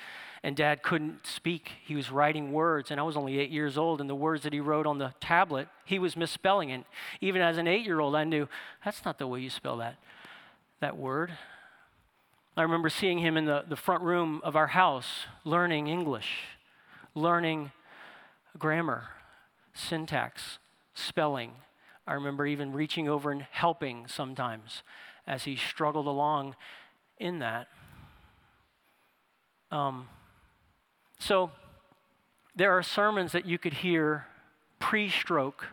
and 0.43 0.57
dad 0.57 0.83
couldn't 0.83 1.27
speak. 1.27 1.73
He 1.85 1.95
was 1.95 2.11
writing 2.11 2.53
words, 2.53 2.91
and 2.91 2.99
I 2.99 3.03
was 3.03 3.19
only 3.19 3.39
eight 3.39 3.51
years 3.51 3.77
old, 3.77 4.01
and 4.01 4.09
the 4.09 4.15
words 4.15 4.45
that 4.45 4.55
he 4.55 4.61
wrote 4.61 4.87
on 4.87 4.97
the 4.97 5.13
tablet, 5.21 5.69
he 5.85 5.99
was 5.99 6.17
misspelling 6.17 6.71
it. 6.71 6.85
Even 7.21 7.43
as 7.43 7.59
an 7.59 7.69
eight 7.69 7.85
year 7.85 8.01
old, 8.01 8.17
I 8.17 8.25
knew 8.25 8.49
that's 8.83 9.05
not 9.05 9.19
the 9.19 9.27
way 9.27 9.41
you 9.41 9.51
spell 9.51 9.77
that, 9.77 9.97
that 10.81 10.97
word. 10.97 11.33
I 12.57 12.63
remember 12.63 12.89
seeing 12.89 13.19
him 13.19 13.37
in 13.37 13.45
the, 13.45 13.65
the 13.69 13.77
front 13.77 14.03
room 14.03 14.41
of 14.43 14.57
our 14.57 14.69
house 14.69 15.27
learning 15.45 15.89
English, 15.89 16.45
learning 17.15 17.73
grammar, 18.59 19.09
syntax, 19.75 20.59
spelling. 20.95 21.53
I 22.07 22.15
remember 22.15 22.47
even 22.47 22.73
reaching 22.73 23.07
over 23.07 23.31
and 23.31 23.43
helping 23.51 24.07
sometimes 24.07 24.83
as 25.27 25.45
he 25.45 25.57
struggled 25.57 26.07
along 26.07 26.57
in 27.19 27.39
that. 27.39 27.69
Um, 29.71 30.09
so 31.19 31.51
there 32.55 32.73
are 32.73 32.83
sermons 32.83 33.33
that 33.33 33.47
you 33.47 33.59
could 33.59 33.75
hear 33.75 34.27
pre 34.79 35.09
stroke, 35.09 35.69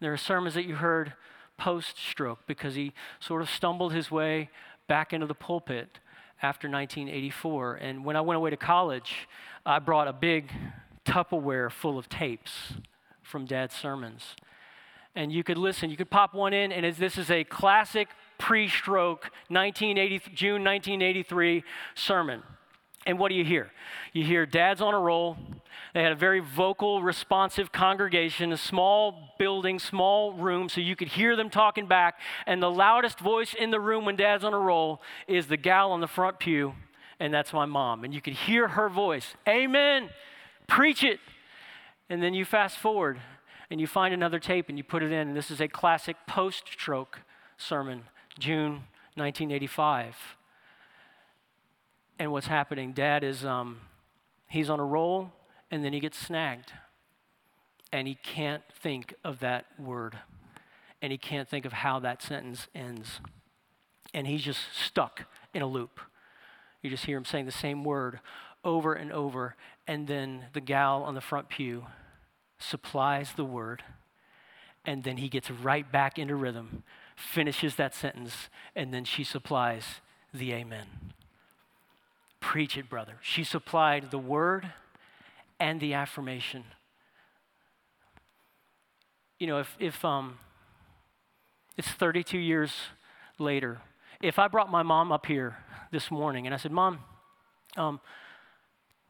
there 0.00 0.12
are 0.12 0.18
sermons 0.18 0.54
that 0.54 0.64
you 0.64 0.74
heard 0.76 1.14
post 1.56 1.96
stroke 1.98 2.40
because 2.46 2.74
he 2.74 2.92
sort 3.20 3.42
of 3.42 3.48
stumbled 3.48 3.92
his 3.92 4.10
way 4.10 4.50
back 4.86 5.12
into 5.12 5.26
the 5.26 5.34
pulpit 5.34 5.98
after 6.42 6.68
1984. 6.68 7.76
And 7.76 8.04
when 8.04 8.16
I 8.16 8.20
went 8.20 8.36
away 8.36 8.50
to 8.50 8.56
college, 8.56 9.28
I 9.64 9.78
brought 9.78 10.08
a 10.08 10.12
big 10.12 10.50
Tupperware 11.06 11.70
full 11.70 11.98
of 11.98 12.08
tapes 12.08 12.74
from 13.22 13.46
dad's 13.46 13.74
sermons. 13.74 14.34
And 15.14 15.32
you 15.32 15.44
could 15.44 15.58
listen, 15.58 15.90
you 15.90 15.96
could 15.96 16.10
pop 16.10 16.34
one 16.34 16.52
in, 16.52 16.72
and 16.72 16.94
this 16.96 17.16
is 17.16 17.30
a 17.30 17.44
classic 17.44 18.08
pre 18.38 18.68
stroke 18.68 19.30
1980, 19.48 20.30
June 20.34 20.64
1983 20.64 21.64
sermon. 21.94 22.42
And 23.06 23.18
what 23.18 23.28
do 23.28 23.34
you 23.34 23.44
hear? 23.44 23.70
You 24.12 24.24
hear 24.24 24.46
dads 24.46 24.80
on 24.80 24.94
a 24.94 24.98
roll. 24.98 25.36
They 25.92 26.02
had 26.02 26.12
a 26.12 26.16
very 26.16 26.40
vocal, 26.40 27.02
responsive 27.02 27.70
congregation, 27.70 28.52
a 28.52 28.56
small 28.56 29.34
building, 29.38 29.78
small 29.78 30.32
room, 30.32 30.68
so 30.68 30.80
you 30.80 30.96
could 30.96 31.08
hear 31.08 31.36
them 31.36 31.50
talking 31.50 31.86
back. 31.86 32.18
And 32.46 32.62
the 32.62 32.70
loudest 32.70 33.20
voice 33.20 33.54
in 33.54 33.70
the 33.70 33.80
room 33.80 34.04
when 34.04 34.16
dad's 34.16 34.42
on 34.42 34.54
a 34.54 34.58
roll 34.58 35.02
is 35.28 35.46
the 35.46 35.56
gal 35.56 35.92
on 35.92 36.00
the 36.00 36.06
front 36.08 36.38
pew, 36.38 36.74
and 37.20 37.32
that's 37.32 37.52
my 37.52 37.66
mom. 37.66 38.04
And 38.04 38.14
you 38.14 38.20
could 38.20 38.32
hear 38.32 38.68
her 38.68 38.88
voice 38.88 39.34
Amen, 39.46 40.08
preach 40.66 41.04
it. 41.04 41.20
And 42.08 42.22
then 42.22 42.34
you 42.34 42.44
fast 42.44 42.78
forward 42.78 43.18
and 43.70 43.80
you 43.80 43.86
find 43.86 44.12
another 44.12 44.38
tape 44.38 44.68
and 44.68 44.78
you 44.78 44.84
put 44.84 45.02
it 45.02 45.12
in, 45.12 45.28
and 45.28 45.36
this 45.36 45.50
is 45.50 45.60
a 45.60 45.68
classic 45.68 46.16
post 46.26 46.64
stroke 46.70 47.20
sermon, 47.56 48.02
June 48.38 48.84
1985 49.14 50.16
and 52.18 52.32
what's 52.32 52.46
happening. 52.46 52.92
Dad 52.92 53.24
is, 53.24 53.44
um, 53.44 53.80
he's 54.48 54.70
on 54.70 54.80
a 54.80 54.84
roll 54.84 55.32
and 55.70 55.84
then 55.84 55.92
he 55.92 56.00
gets 56.00 56.18
snagged. 56.18 56.72
And 57.92 58.08
he 58.08 58.16
can't 58.16 58.62
think 58.72 59.14
of 59.22 59.40
that 59.40 59.66
word. 59.78 60.18
And 61.00 61.12
he 61.12 61.18
can't 61.18 61.48
think 61.48 61.64
of 61.64 61.72
how 61.72 62.00
that 62.00 62.22
sentence 62.22 62.66
ends. 62.74 63.20
And 64.12 64.26
he's 64.26 64.42
just 64.42 64.60
stuck 64.72 65.26
in 65.52 65.62
a 65.62 65.66
loop. 65.66 66.00
You 66.82 66.90
just 66.90 67.06
hear 67.06 67.16
him 67.16 67.24
saying 67.24 67.46
the 67.46 67.52
same 67.52 67.84
word 67.84 68.20
over 68.64 68.94
and 68.94 69.12
over. 69.12 69.54
And 69.86 70.08
then 70.08 70.46
the 70.52 70.60
gal 70.60 71.02
on 71.04 71.14
the 71.14 71.20
front 71.20 71.48
pew 71.48 71.86
supplies 72.58 73.32
the 73.36 73.44
word. 73.44 73.82
And 74.84 75.04
then 75.04 75.18
he 75.18 75.28
gets 75.28 75.50
right 75.50 75.90
back 75.90 76.18
into 76.18 76.34
rhythm, 76.34 76.82
finishes 77.14 77.76
that 77.76 77.94
sentence, 77.94 78.48
and 78.74 78.92
then 78.92 79.04
she 79.04 79.24
supplies 79.24 80.00
the 80.32 80.52
amen. 80.52 80.86
Preach 82.40 82.76
it, 82.76 82.88
brother. 82.88 83.14
She 83.22 83.44
supplied 83.44 84.10
the 84.10 84.18
word 84.18 84.72
and 85.58 85.80
the 85.80 85.94
affirmation. 85.94 86.64
You 89.38 89.46
know, 89.46 89.58
if, 89.58 89.76
if 89.78 90.04
um, 90.04 90.38
it's 91.76 91.88
32 91.88 92.38
years 92.38 92.72
later, 93.38 93.80
if 94.20 94.38
I 94.38 94.48
brought 94.48 94.70
my 94.70 94.82
mom 94.82 95.12
up 95.12 95.26
here 95.26 95.56
this 95.90 96.10
morning 96.10 96.46
and 96.46 96.54
I 96.54 96.58
said, 96.58 96.72
Mom, 96.72 96.98
um, 97.76 98.00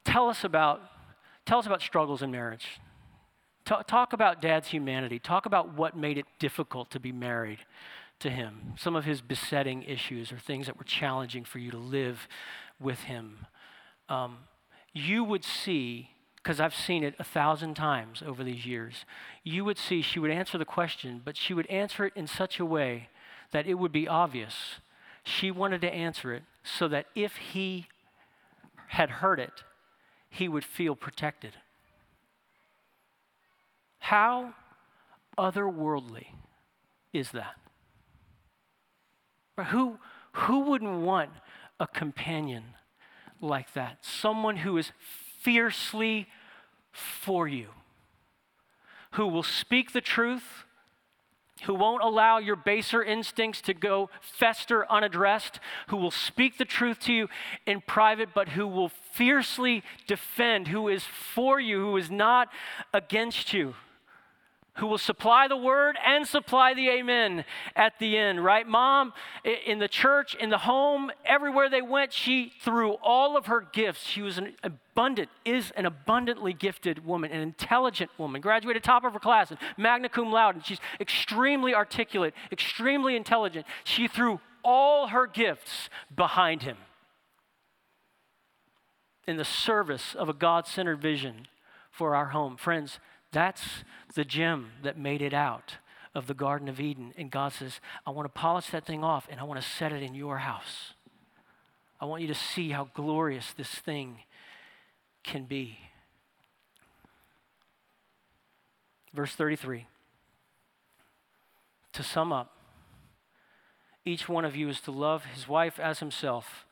tell 0.03 0.29
us 0.29 0.43
about 0.43 0.81
tell 1.45 1.59
us 1.59 1.67
about 1.67 1.81
struggles 1.81 2.23
in 2.23 2.31
marriage. 2.31 2.79
Talk, 3.65 3.87
talk 3.87 4.13
about 4.13 4.41
dad's 4.41 4.67
humanity. 4.67 5.17
Talk 5.17 5.45
about 5.45 5.73
what 5.73 5.97
made 5.97 6.17
it 6.17 6.25
difficult 6.37 6.91
to 6.91 6.99
be 6.99 7.11
married 7.11 7.59
to 8.19 8.29
him. 8.29 8.75
Some 8.77 8.95
of 8.95 9.05
his 9.05 9.21
besetting 9.21 9.83
issues 9.83 10.31
or 10.31 10.37
things 10.37 10.67
that 10.67 10.77
were 10.77 10.83
challenging 10.83 11.43
for 11.43 11.59
you 11.59 11.71
to 11.71 11.77
live 11.77 12.27
with 12.79 12.99
him, 13.01 13.47
um, 14.07 14.37
you 14.93 15.23
would 15.23 15.43
see, 15.43 16.11
because 16.37 16.59
I've 16.59 16.75
seen 16.75 17.03
it 17.03 17.15
a 17.17 17.23
thousand 17.23 17.73
times 17.73 18.23
over 18.25 18.43
these 18.43 18.65
years, 18.65 19.03
you 19.43 19.65
would 19.65 19.77
see 19.77 20.01
she 20.01 20.19
would 20.19 20.31
answer 20.31 20.57
the 20.57 20.65
question, 20.65 21.21
but 21.25 21.35
she 21.35 21.53
would 21.53 21.67
answer 21.67 22.05
it 22.05 22.13
in 22.15 22.27
such 22.27 22.59
a 22.59 22.65
way 22.65 23.09
that 23.51 23.65
it 23.65 23.75
would 23.75 23.91
be 23.91 24.07
obvious. 24.07 24.75
She 25.23 25.49
wanted 25.49 25.81
to 25.81 25.93
answer 25.93 26.33
it 26.33 26.43
so 26.63 26.87
that 26.87 27.07
if 27.15 27.37
he 27.37 27.87
had 28.89 29.09
heard 29.09 29.39
it, 29.39 29.63
he 30.29 30.47
would 30.47 30.63
feel 30.63 30.95
protected. 30.95 31.53
How 34.05 34.53
otherworldly 35.35 36.27
is 37.11 37.31
that? 37.31 37.55
Who, 39.69 39.97
who 40.33 40.59
wouldn't 40.59 40.99
want 40.99 41.31
a 41.79 41.87
companion 41.87 42.65
like 43.41 43.73
that, 43.73 44.05
someone 44.05 44.57
who 44.57 44.77
is 44.77 44.91
fiercely 45.41 46.27
for 46.91 47.47
you, 47.47 47.69
who 49.13 49.25
will 49.25 49.41
speak 49.41 49.91
the 49.91 50.01
truth, 50.01 50.65
who 51.63 51.73
won't 51.73 52.03
allow 52.03 52.37
your 52.37 52.55
baser 52.55 53.03
instincts 53.03 53.59
to 53.61 53.73
go 53.73 54.11
fester 54.21 54.85
unaddressed, 54.87 55.59
who 55.87 55.97
will 55.97 56.11
speak 56.11 56.59
the 56.59 56.65
truth 56.65 56.99
to 56.99 57.11
you 57.11 57.27
in 57.65 57.81
private, 57.81 58.35
but 58.35 58.49
who 58.49 58.67
will 58.67 58.89
fiercely 58.89 59.81
defend, 60.05 60.67
who 60.67 60.89
is 60.89 61.03
for 61.03 61.59
you, 61.59 61.79
who 61.79 61.97
is 61.97 62.11
not 62.11 62.49
against 62.93 63.51
you 63.51 63.73
who 64.75 64.87
will 64.87 64.97
supply 64.97 65.47
the 65.47 65.55
word 65.55 65.97
and 66.05 66.27
supply 66.27 66.73
the 66.73 66.89
amen 66.89 67.45
at 67.75 67.97
the 67.99 68.17
end, 68.17 68.43
right? 68.43 68.67
Mom, 68.67 69.13
in 69.65 69.79
the 69.79 69.87
church, 69.87 70.35
in 70.35 70.49
the 70.49 70.57
home, 70.59 71.11
everywhere 71.25 71.69
they 71.69 71.81
went, 71.81 72.11
she 72.11 72.51
threw 72.61 72.93
all 72.93 73.37
of 73.37 73.45
her 73.45 73.61
gifts. 73.61 74.05
She 74.05 74.21
was 74.21 74.37
an 74.37 74.53
abundant, 74.63 75.29
is 75.45 75.71
an 75.71 75.85
abundantly 75.85 76.53
gifted 76.53 77.05
woman, 77.05 77.31
an 77.31 77.41
intelligent 77.41 78.11
woman, 78.17 78.41
graduated 78.41 78.83
top 78.83 79.05
of 79.05 79.13
her 79.13 79.19
class 79.19 79.49
and 79.49 79.59
magna 79.77 80.09
cum 80.09 80.31
laude, 80.31 80.55
and 80.55 80.65
she's 80.65 80.79
extremely 80.99 81.73
articulate, 81.73 82.33
extremely 82.51 83.15
intelligent. 83.15 83.65
She 83.85 84.07
threw 84.07 84.41
all 84.63 85.07
her 85.07 85.27
gifts 85.27 85.89
behind 86.13 86.63
him 86.63 86.77
in 89.27 89.37
the 89.37 89.45
service 89.45 90.15
of 90.15 90.27
a 90.27 90.33
God 90.33 90.67
centered 90.67 91.01
vision 91.01 91.47
for 91.91 92.13
our 92.13 92.27
home. 92.27 92.57
Friends, 92.57 92.99
that's 93.35 93.83
the 94.13 94.23
gem 94.23 94.71
that 94.81 94.97
made 94.97 95.21
it 95.21 95.33
out 95.33 95.75
of 96.15 96.27
the 96.27 96.33
Garden 96.33 96.69
of 96.69 96.79
Eden. 96.79 97.13
And 97.17 97.29
God 97.29 97.51
says, 97.51 97.81
I 98.07 98.11
want 98.11 98.25
to 98.25 98.29
polish 98.29 98.67
that 98.67 98.85
thing 98.85 99.03
off 99.03 99.27
and 99.29 99.41
I 99.41 99.43
want 99.43 99.61
to 99.61 99.67
set 99.67 99.91
it 99.91 100.01
in 100.01 100.15
your 100.15 100.37
house. 100.37 100.93
I 101.99 102.05
want 102.05 102.21
you 102.21 102.29
to 102.29 102.33
see 102.33 102.69
how 102.69 102.87
glorious 102.93 103.51
this 103.51 103.69
thing 103.69 104.19
can 105.21 105.43
be. 105.43 105.77
Verse 109.13 109.35
33. 109.35 109.85
To 111.91 112.03
sum 112.03 112.31
up, 112.31 112.53
each 114.05 114.29
one 114.29 114.45
of 114.45 114.55
you 114.55 114.69
is 114.69 114.79
to 114.81 114.91
love 114.91 115.25
his 115.25 115.47
wife 115.47 115.77
as 115.79 115.99
himself, 115.99 116.65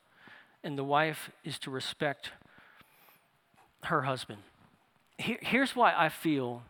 and 0.62 0.78
the 0.78 0.84
wife 0.84 1.30
is 1.44 1.58
to 1.60 1.70
respect 1.70 2.30
her 3.84 4.02
husband. 4.02 4.40
Here, 5.18 5.38
here's 5.40 5.76
why 5.76 5.94
I 5.96 6.08
feel 6.08 6.62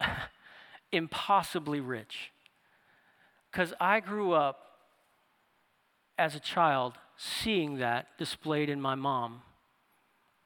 impossibly 0.92 1.80
rich. 1.80 2.32
Because 3.50 3.72
I 3.80 4.00
grew 4.00 4.32
up 4.32 4.60
as 6.18 6.34
a 6.34 6.40
child 6.40 6.94
seeing 7.16 7.78
that 7.78 8.08
displayed 8.18 8.68
in 8.68 8.80
my 8.80 8.94
mom. 8.94 9.42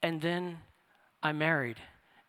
And 0.03 0.21
then 0.21 0.59
I 1.23 1.33
married 1.33 1.77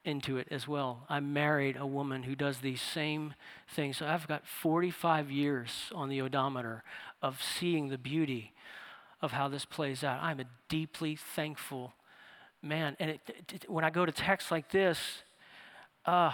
into 0.04 0.38
it 0.38 0.48
as 0.50 0.68
well. 0.68 1.06
I 1.10 1.20
married 1.20 1.78
a 1.78 1.86
woman 1.86 2.24
who 2.24 2.36
does 2.36 2.60
these 2.60 2.82
same 2.82 3.36
things. 3.68 3.98
So 3.98 4.08
I've 4.08 4.28
got 4.28 4.48
45 4.48 5.30
years 5.30 5.92
on 5.94 6.10
the 6.10 6.22
odometer 6.22 6.84
of 7.22 7.42
seeing 7.42 7.90
the 7.90 7.98
beauty 7.98 8.54
of 9.22 9.32
how 9.32 9.48
this 9.48 9.66
plays 9.66 10.04
out. 10.04 10.22
I'm 10.22 10.40
a 10.40 10.46
deeply 10.70 11.16
thankful 11.16 11.94
man, 12.62 12.96
and 13.00 13.12
it, 13.12 13.22
it, 13.54 13.70
when 13.70 13.84
I 13.84 13.90
go 13.90 14.06
to 14.06 14.12
texts 14.12 14.52
like 14.52 14.70
this, 14.72 15.00
uh, 16.06 16.32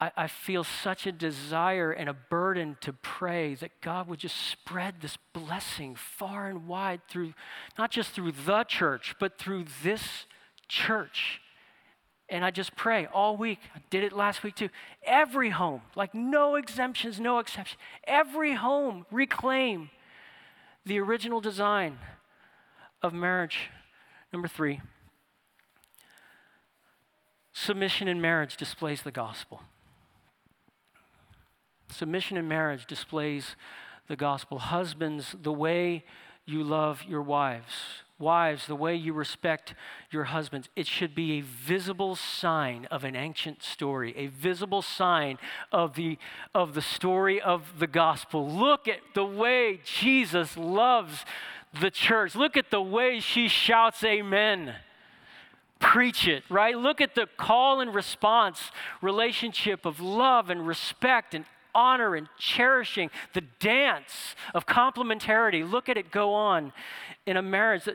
I, 0.00 0.10
I 0.16 0.26
feel 0.26 0.64
such 0.64 1.06
a 1.06 1.12
desire 1.12 1.90
and 1.92 2.08
a 2.08 2.14
burden 2.14 2.76
to 2.82 2.92
pray 2.92 3.54
that 3.56 3.80
God 3.80 4.08
would 4.08 4.18
just 4.18 4.36
spread 4.36 4.96
this 5.00 5.16
blessing 5.32 5.94
far 5.96 6.48
and 6.48 6.66
wide 6.66 7.00
through, 7.08 7.34
not 7.78 7.90
just 7.90 8.10
through 8.10 8.32
the 8.32 8.64
church, 8.64 9.14
but 9.18 9.38
through 9.38 9.66
this 9.82 10.26
church. 10.68 11.40
And 12.28 12.44
I 12.44 12.50
just 12.50 12.74
pray 12.74 13.06
all 13.06 13.36
week. 13.36 13.60
I 13.74 13.80
did 13.88 14.02
it 14.02 14.12
last 14.12 14.42
week 14.42 14.56
too. 14.56 14.68
Every 15.04 15.50
home, 15.50 15.82
like 15.94 16.12
no 16.12 16.56
exemptions, 16.56 17.20
no 17.20 17.38
exceptions. 17.38 17.78
Every 18.04 18.54
home 18.54 19.06
reclaim 19.10 19.90
the 20.84 20.98
original 20.98 21.40
design 21.40 21.98
of 23.02 23.12
marriage 23.12 23.70
Number 24.32 24.48
three, 24.48 24.80
submission 27.52 28.08
in 28.08 28.20
marriage 28.20 28.56
displays 28.56 29.02
the 29.02 29.10
gospel. 29.10 29.62
Submission 31.88 32.36
in 32.36 32.48
marriage 32.48 32.86
displays 32.86 33.56
the 34.08 34.16
gospel. 34.16 34.58
Husbands, 34.58 35.34
the 35.40 35.52
way 35.52 36.04
you 36.44 36.62
love 36.62 37.02
your 37.08 37.22
wives. 37.22 37.72
Wives, 38.18 38.66
the 38.66 38.76
way 38.76 38.94
you 38.94 39.12
respect 39.12 39.74
your 40.10 40.24
husbands. 40.24 40.70
It 40.74 40.86
should 40.86 41.14
be 41.14 41.32
a 41.32 41.40
visible 41.42 42.16
sign 42.16 42.86
of 42.90 43.04
an 43.04 43.14
ancient 43.14 43.62
story, 43.62 44.14
a 44.16 44.28
visible 44.28 44.80
sign 44.80 45.38
of 45.70 45.96
the, 45.96 46.16
of 46.54 46.74
the 46.74 46.80
story 46.80 47.40
of 47.40 47.78
the 47.78 47.86
gospel. 47.86 48.48
Look 48.48 48.88
at 48.88 49.00
the 49.14 49.24
way 49.24 49.80
Jesus 49.84 50.56
loves 50.56 51.26
the 51.80 51.90
church. 51.90 52.34
Look 52.34 52.56
at 52.56 52.70
the 52.70 52.80
way 52.80 53.20
she 53.20 53.48
shouts 53.48 54.02
amen. 54.04 54.74
preach 55.78 56.26
it, 56.26 56.42
right? 56.48 56.76
Look 56.76 57.00
at 57.00 57.14
the 57.14 57.26
call 57.36 57.80
and 57.80 57.94
response 57.94 58.70
relationship 59.02 59.84
of 59.84 60.00
love 60.00 60.48
and 60.48 60.66
respect 60.66 61.34
and 61.34 61.44
honor 61.76 62.16
and 62.16 62.28
cherishing, 62.38 63.10
the 63.34 63.42
dance 63.60 64.34
of 64.54 64.66
complementarity. 64.66 65.70
Look 65.70 65.88
at 65.88 65.98
it 65.98 66.10
go 66.10 66.32
on 66.32 66.72
in 67.26 67.36
a 67.36 67.42
marriage. 67.42 67.88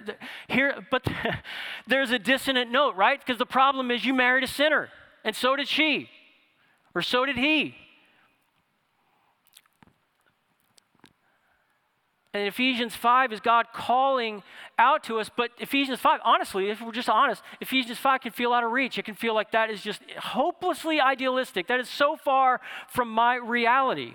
Here, 0.47 0.85
but 0.91 1.05
there's 1.87 2.11
a 2.11 2.19
dissonant 2.19 2.71
note, 2.71 2.95
right? 2.95 3.19
Because 3.19 3.39
the 3.39 3.45
problem 3.45 3.89
is 3.89 4.05
you 4.05 4.13
married 4.13 4.43
a 4.43 4.47
sinner, 4.47 4.89
and 5.25 5.35
so 5.35 5.55
did 5.55 5.67
she, 5.67 6.09
or 6.93 7.01
so 7.01 7.25
did 7.25 7.37
he. 7.37 7.75
And 12.33 12.47
Ephesians 12.47 12.95
5 12.95 13.33
is 13.33 13.39
God 13.41 13.67
calling 13.73 14.41
out 14.79 15.03
to 15.05 15.19
us. 15.19 15.29
But 15.35 15.51
Ephesians 15.59 15.99
5, 15.99 16.21
honestly, 16.23 16.69
if 16.69 16.81
we're 16.81 16.93
just 16.93 17.09
honest, 17.09 17.43
Ephesians 17.59 17.97
5 17.97 18.21
can 18.21 18.31
feel 18.31 18.53
out 18.53 18.63
of 18.63 18.71
reach. 18.71 18.97
It 18.97 19.03
can 19.03 19.15
feel 19.15 19.33
like 19.33 19.51
that 19.51 19.69
is 19.69 19.81
just 19.81 20.01
hopelessly 20.17 21.01
idealistic. 21.01 21.67
That 21.67 21.81
is 21.81 21.89
so 21.89 22.15
far 22.15 22.61
from 22.87 23.09
my 23.09 23.35
reality, 23.35 24.13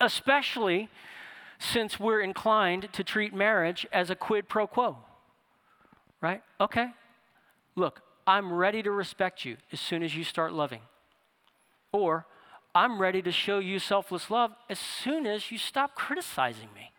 especially 0.00 0.88
since 1.60 2.00
we're 2.00 2.20
inclined 2.20 2.88
to 2.92 3.04
treat 3.04 3.32
marriage 3.32 3.86
as 3.92 4.10
a 4.10 4.16
quid 4.16 4.48
pro 4.48 4.66
quo. 4.66 4.98
Right? 6.20 6.42
Okay. 6.60 6.88
Look, 7.76 8.02
I'm 8.26 8.52
ready 8.52 8.82
to 8.82 8.90
respect 8.90 9.44
you 9.44 9.58
as 9.72 9.78
soon 9.78 10.02
as 10.02 10.16
you 10.16 10.24
start 10.24 10.52
loving. 10.52 10.80
Or, 11.92 12.26
I'm 12.74 13.00
ready 13.00 13.22
to 13.22 13.30
show 13.30 13.60
you 13.60 13.78
selfless 13.78 14.28
love 14.28 14.50
as 14.68 14.78
soon 14.78 15.24
as 15.24 15.52
you 15.52 15.58
stop 15.58 15.94
criticizing 15.94 16.68
me 16.74 16.92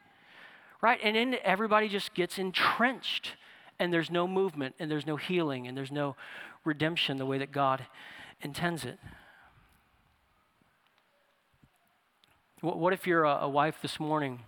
right? 0.81 0.99
And 1.03 1.15
then 1.15 1.35
everybody 1.43 1.87
just 1.89 2.13
gets 2.13 2.37
entrenched, 2.37 3.33
and 3.79 3.91
there's 3.91 4.09
no 4.09 4.27
movement, 4.27 4.75
and 4.79 4.89
there's 4.89 5.05
no 5.05 5.15
healing, 5.15 5.67
and 5.67 5.77
there's 5.77 5.91
no 5.91 6.15
redemption 6.65 7.17
the 7.17 7.25
way 7.25 7.37
that 7.37 7.51
God 7.51 7.85
intends 8.41 8.85
it. 8.85 8.99
What 12.61 12.91
if 12.91 13.07
you're 13.07 13.23
a, 13.23 13.47
wife 13.47 13.77
this 13.81 14.01
morning 14.01 14.41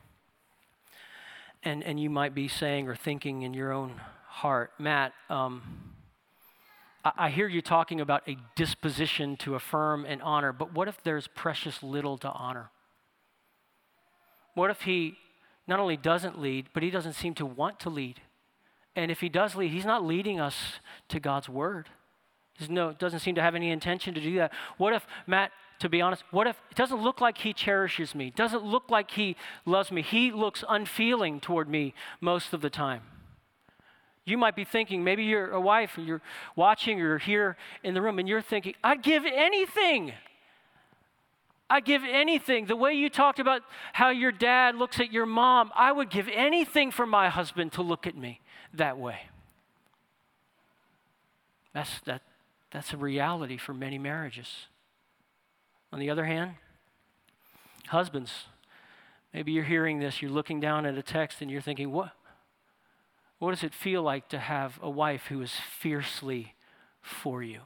and, 1.63 1.81
and 1.81 1.97
you 1.97 2.09
might 2.09 2.35
be 2.35 2.49
saying 2.49 2.89
or 2.89 2.95
thinking 2.95 3.43
in 3.43 3.53
your 3.53 3.71
own 3.71 4.01
heart, 4.27 4.71
Matt, 4.77 5.13
um, 5.29 5.61
I 7.03 7.29
hear 7.29 7.47
you 7.47 7.61
talking 7.61 8.01
about 8.01 8.27
a 8.27 8.35
disposition 8.55 9.37
to 9.37 9.55
affirm 9.55 10.05
and 10.05 10.21
honor, 10.21 10.51
but 10.51 10.73
what 10.73 10.89
if 10.89 11.01
there's 11.03 11.27
precious 11.27 11.81
little 11.81 12.17
to 12.17 12.29
honor? 12.29 12.69
What 14.55 14.69
if 14.69 14.81
he 14.81 15.15
not 15.71 15.79
only 15.79 15.95
doesn't 15.95 16.37
lead, 16.37 16.67
but 16.73 16.83
he 16.83 16.89
doesn't 16.89 17.13
seem 17.13 17.33
to 17.33 17.45
want 17.45 17.79
to 17.79 17.89
lead. 17.89 18.19
And 18.93 19.09
if 19.09 19.21
he 19.21 19.29
does 19.29 19.55
lead, 19.55 19.71
he's 19.71 19.85
not 19.85 20.03
leading 20.03 20.37
us 20.37 20.81
to 21.07 21.17
God's 21.17 21.47
word. 21.47 21.87
There's 22.59 22.69
no, 22.69 22.91
doesn't 22.91 23.21
seem 23.21 23.35
to 23.35 23.41
have 23.41 23.55
any 23.55 23.71
intention 23.71 24.13
to 24.15 24.19
do 24.19 24.35
that. 24.35 24.51
What 24.77 24.91
if, 24.91 25.07
Matt, 25.27 25.53
to 25.79 25.87
be 25.87 26.01
honest, 26.01 26.25
what 26.29 26.45
if 26.45 26.57
it 26.69 26.75
doesn't 26.75 27.01
look 27.01 27.21
like 27.21 27.37
he 27.37 27.53
cherishes 27.53 28.13
me? 28.13 28.33
Doesn't 28.35 28.65
look 28.65 28.91
like 28.91 29.11
he 29.11 29.37
loves 29.65 29.93
me. 29.93 30.01
He 30.01 30.29
looks 30.33 30.61
unfeeling 30.67 31.39
toward 31.39 31.69
me 31.69 31.93
most 32.19 32.51
of 32.51 32.59
the 32.59 32.69
time. 32.69 33.03
You 34.25 34.37
might 34.37 34.57
be 34.57 34.65
thinking, 34.65 35.05
maybe 35.05 35.23
you're 35.23 35.51
a 35.51 35.61
wife 35.61 35.97
and 35.97 36.05
you're 36.05 36.21
watching 36.57 36.99
or 36.99 37.05
you're 37.05 37.17
here 37.17 37.55
in 37.81 37.93
the 37.93 38.01
room 38.01 38.19
and 38.19 38.27
you're 38.27 38.41
thinking, 38.41 38.73
I'd 38.83 39.03
give 39.03 39.23
anything 39.25 40.11
I 41.71 41.79
give 41.79 42.03
anything. 42.03 42.65
The 42.65 42.75
way 42.75 42.95
you 42.95 43.09
talked 43.09 43.39
about 43.39 43.61
how 43.93 44.09
your 44.09 44.33
dad 44.33 44.75
looks 44.75 44.99
at 44.99 45.13
your 45.13 45.25
mom, 45.25 45.71
I 45.73 45.93
would 45.93 46.09
give 46.09 46.27
anything 46.27 46.91
for 46.91 47.05
my 47.05 47.29
husband 47.29 47.71
to 47.73 47.81
look 47.81 48.05
at 48.05 48.17
me 48.17 48.41
that 48.73 48.97
way. 48.97 49.21
That's, 51.73 52.01
that, 52.01 52.23
that's 52.71 52.91
a 52.91 52.97
reality 52.97 53.55
for 53.55 53.73
many 53.73 53.97
marriages. 53.97 54.67
On 55.93 55.99
the 55.99 56.09
other 56.09 56.25
hand, 56.25 56.55
husbands, 57.87 58.47
maybe 59.33 59.53
you're 59.53 59.63
hearing 59.63 59.99
this, 59.99 60.21
you're 60.21 60.29
looking 60.29 60.59
down 60.59 60.85
at 60.85 60.97
a 60.97 61.01
text 61.01 61.41
and 61.41 61.49
you're 61.49 61.61
thinking, 61.61 61.89
what, 61.93 62.11
what 63.39 63.51
does 63.51 63.63
it 63.63 63.73
feel 63.73 64.03
like 64.03 64.27
to 64.27 64.39
have 64.39 64.77
a 64.81 64.89
wife 64.89 65.27
who 65.29 65.41
is 65.41 65.53
fiercely 65.53 66.53
for 67.01 67.41
you? 67.41 67.61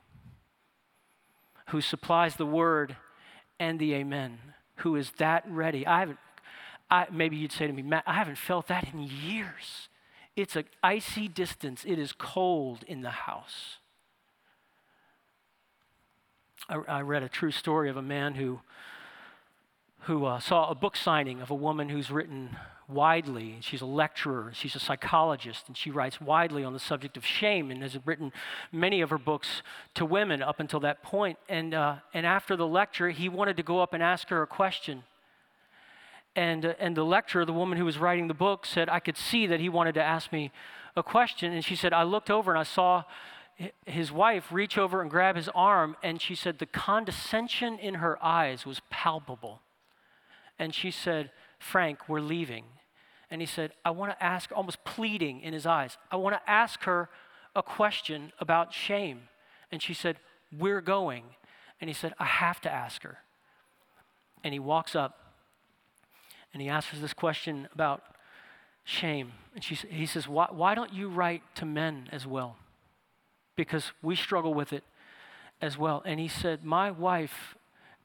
Who 1.69 1.81
supplies 1.81 2.35
the 2.35 2.45
word 2.45 2.97
and 3.59 3.79
the 3.79 3.93
amen, 3.93 4.39
who 4.77 4.95
is 4.95 5.11
that 5.17 5.43
ready. 5.47 5.85
I 5.87 5.99
haven't, 5.99 6.19
I, 6.89 7.07
maybe 7.11 7.35
you'd 7.35 7.51
say 7.51 7.67
to 7.67 7.73
me, 7.73 7.81
Matt, 7.81 8.03
I 8.05 8.13
haven't 8.13 8.37
felt 8.37 8.67
that 8.67 8.93
in 8.93 9.01
years. 9.01 9.89
It's 10.35 10.55
an 10.55 10.65
icy 10.83 11.27
distance, 11.27 11.83
it 11.85 11.97
is 11.97 12.11
cold 12.11 12.83
in 12.87 13.01
the 13.01 13.11
house. 13.11 13.77
I, 16.67 16.75
I 16.87 17.01
read 17.01 17.23
a 17.23 17.29
true 17.29 17.51
story 17.51 17.89
of 17.89 17.97
a 17.97 18.01
man 18.01 18.35
who, 18.35 18.59
who 20.01 20.25
uh, 20.25 20.39
saw 20.39 20.69
a 20.69 20.75
book 20.75 20.97
signing 20.97 21.41
of 21.41 21.49
a 21.49 21.55
woman 21.55 21.89
who's 21.89 22.11
written 22.11 22.57
widely. 22.87 23.57
She's 23.61 23.81
a 23.81 23.85
lecturer, 23.85 24.51
she's 24.53 24.75
a 24.75 24.79
psychologist, 24.79 25.67
and 25.67 25.75
she 25.75 25.89
writes 25.89 26.21
widely 26.21 26.63
on 26.63 26.73
the 26.73 26.79
subject 26.79 27.17
of 27.17 27.25
shame 27.25 27.71
and 27.71 27.81
has 27.81 27.97
written 28.05 28.31
many 28.71 29.01
of 29.01 29.09
her 29.09 29.17
books 29.17 29.63
to 29.95 30.05
women 30.05 30.41
up 30.41 30.59
until 30.59 30.79
that 30.81 31.01
point. 31.01 31.39
And, 31.49 31.73
uh, 31.73 31.95
and 32.13 32.25
after 32.25 32.55
the 32.55 32.67
lecture, 32.67 33.09
he 33.09 33.29
wanted 33.29 33.57
to 33.57 33.63
go 33.63 33.79
up 33.79 33.93
and 33.93 34.03
ask 34.03 34.29
her 34.29 34.41
a 34.41 34.47
question. 34.47 35.03
And, 36.35 36.65
uh, 36.65 36.73
and 36.79 36.95
the 36.95 37.03
lecturer, 37.03 37.45
the 37.45 37.53
woman 37.53 37.77
who 37.77 37.85
was 37.85 37.97
writing 37.97 38.27
the 38.27 38.33
book, 38.33 38.65
said, 38.65 38.89
I 38.89 38.99
could 38.99 39.17
see 39.17 39.47
that 39.47 39.59
he 39.59 39.69
wanted 39.69 39.95
to 39.95 40.03
ask 40.03 40.31
me 40.31 40.51
a 40.95 41.03
question. 41.03 41.53
And 41.53 41.63
she 41.63 41.75
said, 41.75 41.93
I 41.93 42.03
looked 42.03 42.29
over 42.29 42.51
and 42.51 42.59
I 42.59 42.63
saw 42.63 43.03
his 43.85 44.11
wife 44.11 44.51
reach 44.51 44.77
over 44.77 45.01
and 45.01 45.09
grab 45.09 45.37
his 45.37 45.49
arm. 45.55 45.95
And 46.03 46.21
she 46.21 46.35
said, 46.35 46.59
the 46.59 46.65
condescension 46.65 47.79
in 47.79 47.95
her 47.95 48.23
eyes 48.23 48.65
was 48.65 48.81
palpable. 48.89 49.61
And 50.59 50.75
she 50.75 50.91
said, 50.91 51.31
Frank, 51.59 52.07
we're 52.07 52.19
leaving. 52.19 52.65
And 53.31 53.41
he 53.41 53.47
said, 53.47 53.71
I 53.83 53.91
want 53.91 54.11
to 54.11 54.23
ask, 54.23 54.51
almost 54.55 54.83
pleading 54.83 55.41
in 55.41 55.53
his 55.53 55.65
eyes, 55.65 55.97
I 56.11 56.15
want 56.15 56.35
to 56.35 56.49
ask 56.49 56.83
her 56.83 57.09
a 57.55 57.63
question 57.63 58.31
about 58.39 58.73
shame. 58.73 59.21
And 59.71 59.81
she 59.81 59.93
said, 59.93 60.17
We're 60.57 60.81
going. 60.81 61.23
And 61.81 61.89
he 61.89 61.93
said, 61.93 62.13
I 62.19 62.25
have 62.25 62.61
to 62.61 62.71
ask 62.71 63.03
her. 63.03 63.17
And 64.43 64.53
he 64.53 64.59
walks 64.59 64.95
up 64.95 65.25
and 66.55 66.61
he 66.61 66.69
asks 66.69 66.91
her 66.91 66.99
this 66.99 67.13
question 67.13 67.67
about 67.73 68.01
shame. 68.85 69.33
And 69.53 69.61
she, 69.61 69.75
he 69.75 70.05
says, 70.05 70.25
why, 70.25 70.47
why 70.49 70.73
don't 70.73 70.93
you 70.93 71.09
write 71.09 71.43
to 71.55 71.65
men 71.65 72.07
as 72.13 72.25
well? 72.25 72.55
Because 73.57 73.91
we 74.01 74.15
struggle 74.15 74.53
with 74.53 74.71
it 74.71 74.85
as 75.61 75.77
well. 75.77 76.01
And 76.05 76.17
he 76.17 76.29
said, 76.29 76.63
My 76.63 76.91
wife 76.91 77.57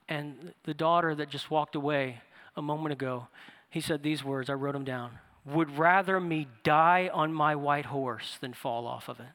and 0.09 0.53
the 0.65 0.75
daughter 0.75 1.15
that 1.15 1.29
just 1.29 1.49
walked 1.51 1.77
away 1.77 2.23
a 2.61 2.63
moment 2.63 2.93
ago, 2.93 3.27
he 3.69 3.81
said 3.81 4.05
these 4.05 4.23
words, 4.23 4.49
I 4.49 4.53
wrote 4.53 4.75
them 4.75 4.85
down 4.85 5.19
would 5.45 5.79
rather 5.79 6.21
me 6.21 6.47
die 6.63 7.11
on 7.13 7.33
my 7.33 7.55
white 7.55 7.87
horse 7.87 8.37
than 8.41 8.53
fall 8.53 8.87
off 8.87 9.09
of 9.09 9.21
it. 9.21 9.27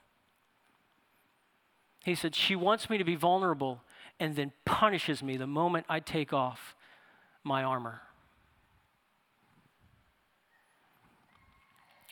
He 2.04 2.16
said, 2.16 2.36
She 2.36 2.56
wants 2.56 2.90
me 2.90 2.98
to 2.98 3.04
be 3.04 3.16
vulnerable 3.16 3.82
and 4.20 4.36
then 4.36 4.52
punishes 4.66 5.24
me 5.24 5.38
the 5.38 5.48
moment 5.48 5.86
I 5.90 6.00
take 6.00 6.32
off 6.32 6.76
my 7.44 7.64
armor. 7.64 8.02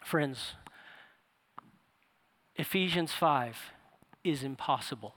Friends, 0.04 0.56
Ephesians 2.56 3.14
5 3.14 3.58
is 4.24 4.44
impossible 4.44 5.16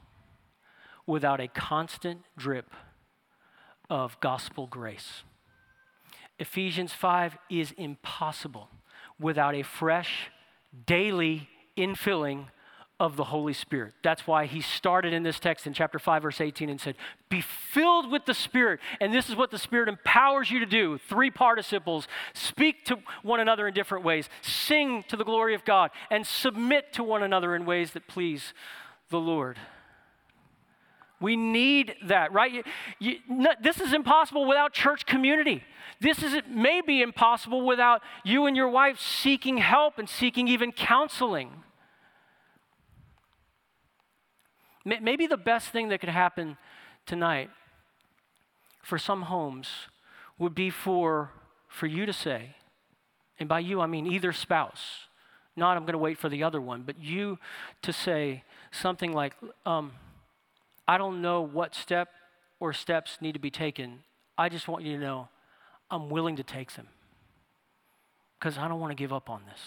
without 1.07 1.41
a 1.41 1.49
constant 1.49 2.23
drip 2.37 2.71
of 3.89 4.19
gospel 4.21 4.67
grace. 4.67 5.23
Ephesians 6.39 6.93
5 6.93 7.39
is 7.51 7.73
impossible 7.73 8.69
without 9.19 9.55
a 9.55 9.63
fresh, 9.63 10.31
daily 10.87 11.49
infilling 11.77 12.47
of 12.99 13.17
the 13.17 13.25
Holy 13.25 13.53
Spirit. 13.53 13.93
That's 14.03 14.27
why 14.27 14.47
he 14.47 14.63
started 14.63 15.13
in 15.13 15.23
this 15.23 15.39
text 15.39 15.67
in 15.67 15.75
chapter 15.75 15.99
5, 15.99 16.23
verse 16.23 16.41
18, 16.41 16.71
and 16.71 16.81
said, 16.81 16.97
Be 17.29 17.43
filled 17.43 18.11
with 18.11 18.25
the 18.25 18.33
Spirit. 18.33 18.81
And 19.01 19.13
this 19.13 19.29
is 19.29 19.37
what 19.37 19.51
the 19.51 19.59
Spirit 19.59 19.89
empowers 19.89 20.51
you 20.51 20.61
to 20.61 20.67
do 20.67 20.97
three 20.97 21.31
participles 21.31 22.09
speak 22.33 22.87
to 22.87 22.99
one 23.23 23.41
another 23.41 23.69
in 23.69 23.75
different 23.75 24.05
ways, 24.05 24.31
sing 24.41 25.05
to 25.09 25.17
the 25.17 25.25
glory 25.25 25.55
of 25.55 25.65
God, 25.65 25.91
and 26.11 26.27
submit 26.27 26.93
to 26.95 27.05
one 27.05 27.23
another 27.23 27.55
in 27.55 27.67
ways 27.67 27.93
that 27.93 28.09
please 28.09 28.55
the 29.11 29.21
Lord. 29.21 29.59
We 31.21 31.37
need 31.37 31.95
that, 32.05 32.33
right? 32.33 32.53
You, 32.53 32.63
you, 32.99 33.17
no, 33.29 33.51
this 33.61 33.81
is 33.81 33.93
impossible 33.93 34.47
without 34.47 34.73
church 34.73 35.07
community. 35.07 35.63
This 36.01 36.23
is 36.23 36.35
it 36.35 36.51
may 36.51 36.81
be 36.81 37.01
impossible 37.01 37.65
without 37.67 38.03
you 38.25 38.47
and 38.47 38.57
your 38.57 38.69
wife 38.69 39.01
seeking 39.01 39.59
help 39.59 39.99
and 39.99 40.09
seeking 40.09 40.47
even 40.49 40.73
counseling. 40.73 41.51
Maybe 44.85 45.27
the 45.27 45.37
best 45.37 45.71
thing 45.71 45.89
that 45.89 46.01
could 46.01 46.11
happen 46.11 46.59
tonight 47.07 47.51
for 48.83 48.99
some 48.99 49.23
homes 49.23 49.69
would 50.39 50.55
be 50.55 50.71
for, 50.71 51.33
for 51.67 51.87
you 51.87 52.07
to 52.07 52.13
say, 52.13 52.55
and 53.41 53.49
by 53.49 53.59
you 53.59 53.81
I 53.81 53.87
mean 53.87 54.07
either 54.07 54.33
spouse, 54.33 55.09
Not, 55.57 55.77
I'm 55.77 55.85
going 55.85 55.95
to 55.95 55.99
wait 55.99 56.19
for 56.19 56.29
the 56.29 56.45
other 56.45 56.61
one, 56.61 56.83
but 56.83 57.01
you 57.01 57.39
to 57.83 57.93
say 57.93 58.45
something 58.71 59.13
like, 59.13 59.35
um, 59.65 59.93
I 60.87 60.99
don't 60.99 61.23
know 61.23 61.41
what 61.41 61.75
step 61.75 62.09
or 62.61 62.73
steps 62.73 63.19
need 63.21 63.33
to 63.33 63.39
be 63.41 63.51
taken. 63.51 64.01
I 64.39 64.49
just 64.51 64.69
want 64.69 64.85
you 64.85 64.93
to 64.97 65.03
know 65.03 65.29
I'm 65.91 66.11
willing 66.11 66.37
to 66.37 66.43
take 66.43 66.75
them 66.75 66.89
because 68.39 68.59
I 68.59 68.69
don't 68.69 68.81
want 68.81 68.91
to 68.91 68.97
give 68.97 69.13
up 69.13 69.31
on 69.31 69.43
this. 69.51 69.61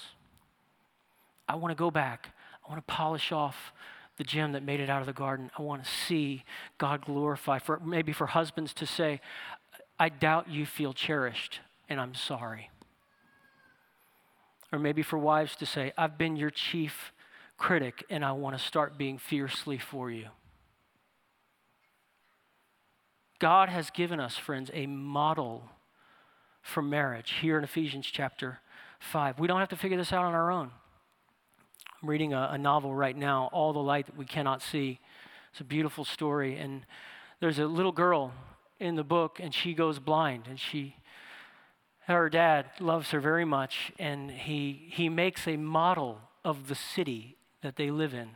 I 1.48 1.56
want 1.56 1.72
to 1.72 1.76
go 1.76 1.90
back. 1.90 2.30
I 2.66 2.72
want 2.72 2.86
to 2.86 2.94
polish 2.94 3.32
off 3.32 3.74
the 4.18 4.24
gem 4.24 4.52
that 4.52 4.64
made 4.64 4.80
it 4.80 4.90
out 4.90 5.02
of 5.02 5.08
the 5.08 5.14
garden. 5.14 5.50
I 5.58 5.62
want 5.62 5.84
to 5.84 5.90
see 5.90 6.44
God 6.78 7.06
glorify. 7.06 7.58
For 7.58 7.80
maybe 7.80 8.12
for 8.12 8.28
husbands 8.28 8.74
to 8.76 8.86
say, 8.86 9.22
I 9.98 10.10
doubt 10.10 10.50
you 10.50 10.66
feel 10.66 10.94
cherished, 10.94 11.62
and 11.88 12.00
I'm 12.00 12.14
sorry. 12.14 12.70
Or 14.72 14.78
maybe 14.78 15.02
for 15.02 15.18
wives 15.18 15.56
to 15.58 15.66
say, 15.66 15.94
I've 15.98 16.18
been 16.18 16.36
your 16.36 16.52
chief 16.52 17.12
critic, 17.58 18.06
and 18.10 18.24
I 18.24 18.34
want 18.34 18.58
to 18.58 18.64
start 18.64 18.98
being 18.98 19.18
fiercely 19.18 19.78
for 19.78 20.12
you. 20.12 20.28
God 23.40 23.70
has 23.70 23.90
given 23.90 24.20
us, 24.20 24.38
friends, 24.38 24.70
a 24.74 24.86
model 24.86 25.64
for 26.62 26.82
marriage 26.82 27.36
here 27.42 27.58
in 27.58 27.64
Ephesians 27.64 28.08
chapter 28.08 28.60
5. 29.00 29.40
We 29.40 29.48
don't 29.48 29.60
have 29.60 29.70
to 29.70 29.76
figure 29.76 29.98
this 29.98 30.14
out 30.14 30.26
on 30.26 30.34
our 30.34 30.52
own. 30.52 30.72
I'm 32.02 32.10
reading 32.10 32.34
a, 32.34 32.50
a, 32.54 32.58
novel 32.58 32.94
right 32.94 33.16
now, 33.16 33.50
All 33.52 33.74
the 33.74 33.80
Light 33.80 34.06
That 34.06 34.18
We 34.18 34.26
Cannot 34.26 34.62
See. 34.62 35.00
It's 35.52 35.62
a 35.62 35.66
beautiful 35.66 36.06
story. 36.06 36.58
And 36.58 36.86
there's 37.40 37.60
a 37.60 37.66
little 37.66 37.92
girl 37.92 38.34
in 38.80 38.96
the 38.96 39.04
book, 39.04 39.40
and 39.42 39.54
she 39.54 39.74
goes 39.74 40.00
blind. 40.00 40.44
And 40.48 40.60
she, 40.60 40.96
her 42.08 42.30
dad 42.30 42.68
loves 42.80 43.12
her 43.12 43.20
very 43.20 43.46
much, 43.46 43.92
and 44.00 44.32
he, 44.32 44.88
he 44.92 45.10
makes 45.10 45.48
a 45.48 45.58
model 45.58 46.22
of 46.46 46.68
the 46.68 46.76
city 46.76 47.36
that 47.62 47.76
they 47.76 47.92
live 47.92 48.14
in 48.14 48.30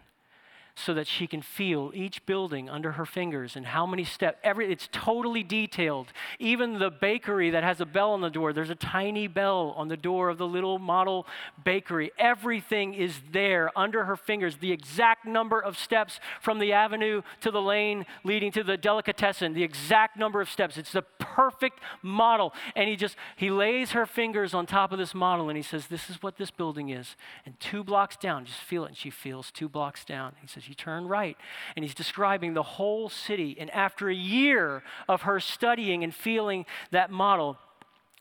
so 0.75 0.93
that 0.93 1.07
she 1.07 1.27
can 1.27 1.41
feel 1.41 1.91
each 1.93 2.25
building 2.25 2.69
under 2.69 2.93
her 2.93 3.05
fingers 3.05 3.55
and 3.55 3.65
how 3.67 3.85
many 3.85 4.03
steps 4.03 4.39
every 4.43 4.71
it's 4.71 4.89
totally 4.91 5.43
detailed. 5.43 6.07
Even 6.39 6.79
the 6.79 6.89
bakery 6.89 7.51
that 7.51 7.63
has 7.63 7.79
a 7.79 7.85
bell 7.85 8.11
on 8.11 8.21
the 8.21 8.29
door 8.29 8.53
there's 8.53 8.69
a 8.69 8.75
tiny 8.75 9.27
bell 9.27 9.73
on 9.77 9.87
the 9.87 9.97
door 9.97 10.29
of 10.29 10.37
the 10.37 10.47
little 10.47 10.79
model 10.79 11.27
bakery. 11.63 12.11
Everything 12.17 12.93
is 12.93 13.19
there 13.31 13.71
under 13.77 14.05
her 14.05 14.15
fingers 14.15 14.57
the 14.57 14.71
exact 14.71 15.25
number 15.25 15.59
of 15.59 15.77
steps 15.77 16.19
from 16.41 16.59
the 16.59 16.73
avenue 16.73 17.21
to 17.41 17.51
the 17.51 17.61
lane 17.61 18.05
leading 18.23 18.51
to 18.51 18.63
the 18.63 18.77
delicatessen 18.77 19.53
the 19.53 19.63
exact 19.63 20.17
number 20.17 20.41
of 20.41 20.49
steps. 20.49 20.77
It's 20.77 20.91
the 20.91 21.03
perfect 21.19 21.79
model. 22.01 22.53
And 22.75 22.89
he 22.89 22.95
just 22.95 23.15
he 23.35 23.49
lays 23.49 23.91
her 23.91 24.05
fingers 24.05 24.53
on 24.53 24.65
top 24.65 24.91
of 24.91 24.97
this 24.97 25.13
model 25.13 25.49
and 25.49 25.57
he 25.57 25.63
says 25.63 25.87
this 25.87 26.09
is 26.09 26.21
what 26.21 26.37
this 26.37 26.51
building 26.51 26.89
is. 26.89 27.15
And 27.45 27.59
two 27.59 27.83
blocks 27.83 28.17
down 28.17 28.45
just 28.45 28.59
feel 28.59 28.85
it. 28.85 28.89
And 28.89 28.97
she 28.97 29.09
feels 29.09 29.51
two 29.51 29.69
blocks 29.69 30.03
down. 30.03 30.33
He 30.41 30.47
says 30.47 30.62
you 30.67 30.75
turn 30.75 31.07
right. 31.07 31.37
And 31.75 31.83
he's 31.83 31.95
describing 31.95 32.53
the 32.53 32.63
whole 32.63 33.09
city. 33.09 33.55
And 33.59 33.69
after 33.71 34.09
a 34.09 34.15
year 34.15 34.83
of 35.07 35.23
her 35.23 35.39
studying 35.39 36.03
and 36.03 36.13
feeling 36.13 36.65
that 36.91 37.11
model, 37.11 37.57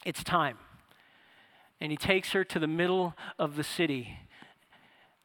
it's 0.04 0.24
time. 0.24 0.58
And 1.80 1.90
he 1.90 1.96
takes 1.96 2.32
her 2.32 2.44
to 2.44 2.58
the 2.58 2.66
middle 2.66 3.14
of 3.38 3.56
the 3.56 3.64
city 3.64 4.18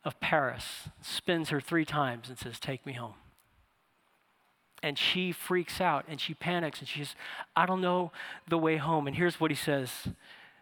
of 0.03 0.19
Paris, 0.19 0.89
spins 1.01 1.49
her 1.49 1.59
three 1.59 1.85
times, 1.85 2.29
and 2.29 2.37
says, 2.37 2.59
Take 2.59 2.85
me 2.85 2.93
home. 2.93 3.15
And 4.83 4.97
she 4.97 5.31
freaks 5.31 5.81
out 5.81 6.05
and 6.07 6.21
she 6.21 6.33
panics 6.33 6.79
and 6.79 6.87
she 6.87 6.99
says, 6.99 7.15
I 7.55 7.65
don't 7.65 7.81
know 7.81 8.11
the 8.47 8.57
way 8.57 8.77
home. 8.77 9.07
And 9.07 9.15
here's 9.15 9.39
what 9.39 9.51
he 9.51 9.55
says 9.55 10.07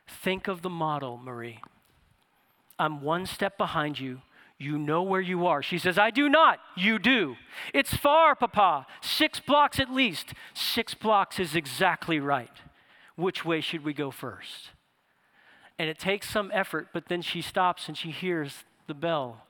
Think 0.07 0.47
of 0.47 0.61
the 0.61 0.69
model, 0.69 1.17
Marie. 1.17 1.59
I'm 2.77 3.01
one 3.01 3.25
step 3.25 3.57
behind 3.57 3.99
you 3.99 4.21
you 4.57 4.77
know 4.77 5.03
where 5.03 5.21
you 5.21 5.47
are. 5.47 5.61
She 5.61 5.77
says, 5.77 5.97
I 5.97 6.11
do 6.11 6.29
not. 6.29 6.59
You 6.77 6.97
do. 6.97 7.35
It's 7.73 7.95
far, 7.95 8.35
Papa. 8.35 8.87
Six 9.01 9.39
blocks 9.39 9.79
at 9.79 9.91
least. 9.91 10.33
Six 10.53 10.93
blocks 10.93 11.39
is 11.39 11.55
exactly 11.55 12.19
right. 12.19 12.51
Which 13.17 13.43
way 13.43 13.59
should 13.61 13.83
we 13.83 13.93
go 13.93 14.11
first? 14.11 14.69
And 15.77 15.89
it 15.89 15.99
takes 15.99 16.29
some 16.29 16.51
effort, 16.53 16.87
but 16.93 17.07
then 17.09 17.21
she 17.21 17.41
stops 17.41 17.89
and 17.89 17.97
she 17.97 18.11
hears 18.11 18.63
the 18.87 18.93
bell 18.93 19.45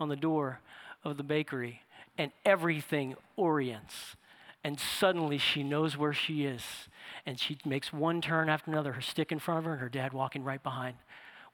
on 0.00 0.08
the 0.08 0.16
door 0.16 0.60
of 1.04 1.16
the 1.16 1.22
bakery, 1.22 1.82
and 2.18 2.32
everything 2.44 3.14
orients. 3.36 4.16
And 4.64 4.80
suddenly 4.80 5.38
she 5.38 5.62
knows 5.62 5.96
where 5.96 6.12
she 6.12 6.44
is. 6.44 6.62
And 7.24 7.38
she 7.38 7.58
makes 7.64 7.92
one 7.92 8.20
turn 8.20 8.48
after 8.48 8.70
another, 8.70 8.92
her 8.94 9.00
stick 9.00 9.30
in 9.30 9.38
front 9.38 9.58
of 9.58 9.64
her, 9.66 9.72
and 9.72 9.80
her 9.80 9.88
dad 9.88 10.12
walking 10.12 10.42
right 10.42 10.62
behind 10.62 10.96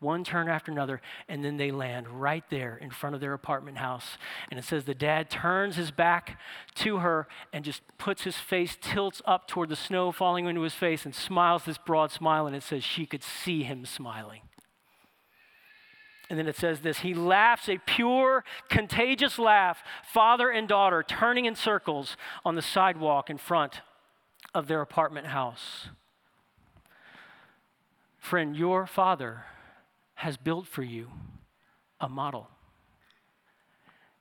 one 0.02 0.24
turn 0.24 0.48
after 0.48 0.70
another, 0.70 1.00
and 1.28 1.44
then 1.44 1.56
they 1.56 1.70
land 1.70 2.08
right 2.08 2.44
there 2.50 2.76
in 2.76 2.90
front 2.90 3.14
of 3.14 3.20
their 3.20 3.32
apartment 3.32 3.78
house. 3.78 4.18
And 4.50 4.58
it 4.58 4.64
says 4.64 4.84
the 4.84 4.94
dad 4.94 5.30
turns 5.30 5.76
his 5.76 5.90
back 5.90 6.38
to 6.76 6.98
her 6.98 7.28
and 7.52 7.64
just 7.64 7.82
puts 7.98 8.24
his 8.24 8.36
face, 8.36 8.76
tilts 8.80 9.22
up 9.24 9.48
toward 9.48 9.68
the 9.68 9.76
snow 9.76 10.12
falling 10.12 10.46
into 10.46 10.62
his 10.62 10.74
face, 10.74 11.04
and 11.04 11.14
smiles 11.14 11.64
this 11.64 11.78
broad 11.78 12.10
smile. 12.10 12.46
And 12.46 12.56
it 12.56 12.62
says 12.62 12.84
she 12.84 13.06
could 13.06 13.22
see 13.22 13.62
him 13.62 13.86
smiling. 13.86 14.42
And 16.28 16.38
then 16.38 16.48
it 16.48 16.56
says 16.56 16.80
this 16.80 17.00
He 17.00 17.14
laughs 17.14 17.68
a 17.68 17.78
pure, 17.78 18.44
contagious 18.68 19.38
laugh, 19.38 19.82
father 20.02 20.50
and 20.50 20.66
daughter 20.66 21.02
turning 21.02 21.44
in 21.44 21.54
circles 21.54 22.16
on 22.44 22.54
the 22.54 22.62
sidewalk 22.62 23.28
in 23.28 23.38
front 23.38 23.82
of 24.54 24.66
their 24.66 24.80
apartment 24.80 25.26
house. 25.26 25.88
Friend, 28.18 28.56
your 28.56 28.86
father 28.86 29.44
has 30.22 30.36
built 30.36 30.68
for 30.68 30.84
you 30.84 31.10
a 32.00 32.08
model. 32.08 32.46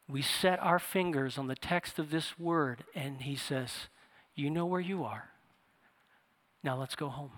We 0.10 0.24
set 0.24 0.60
our 0.60 0.80
fingers 0.80 1.38
on 1.38 1.46
the 1.46 1.56
text 1.56 2.00
of 2.00 2.10
this 2.10 2.40
word, 2.40 2.84
and 2.96 3.22
he 3.22 3.36
says, 3.36 3.72
You 4.34 4.50
know 4.50 4.66
where 4.66 4.82
you 4.82 5.04
are. 5.04 5.30
Now 6.64 6.76
let's 6.76 6.96
go 6.96 7.08
home. 7.08 7.30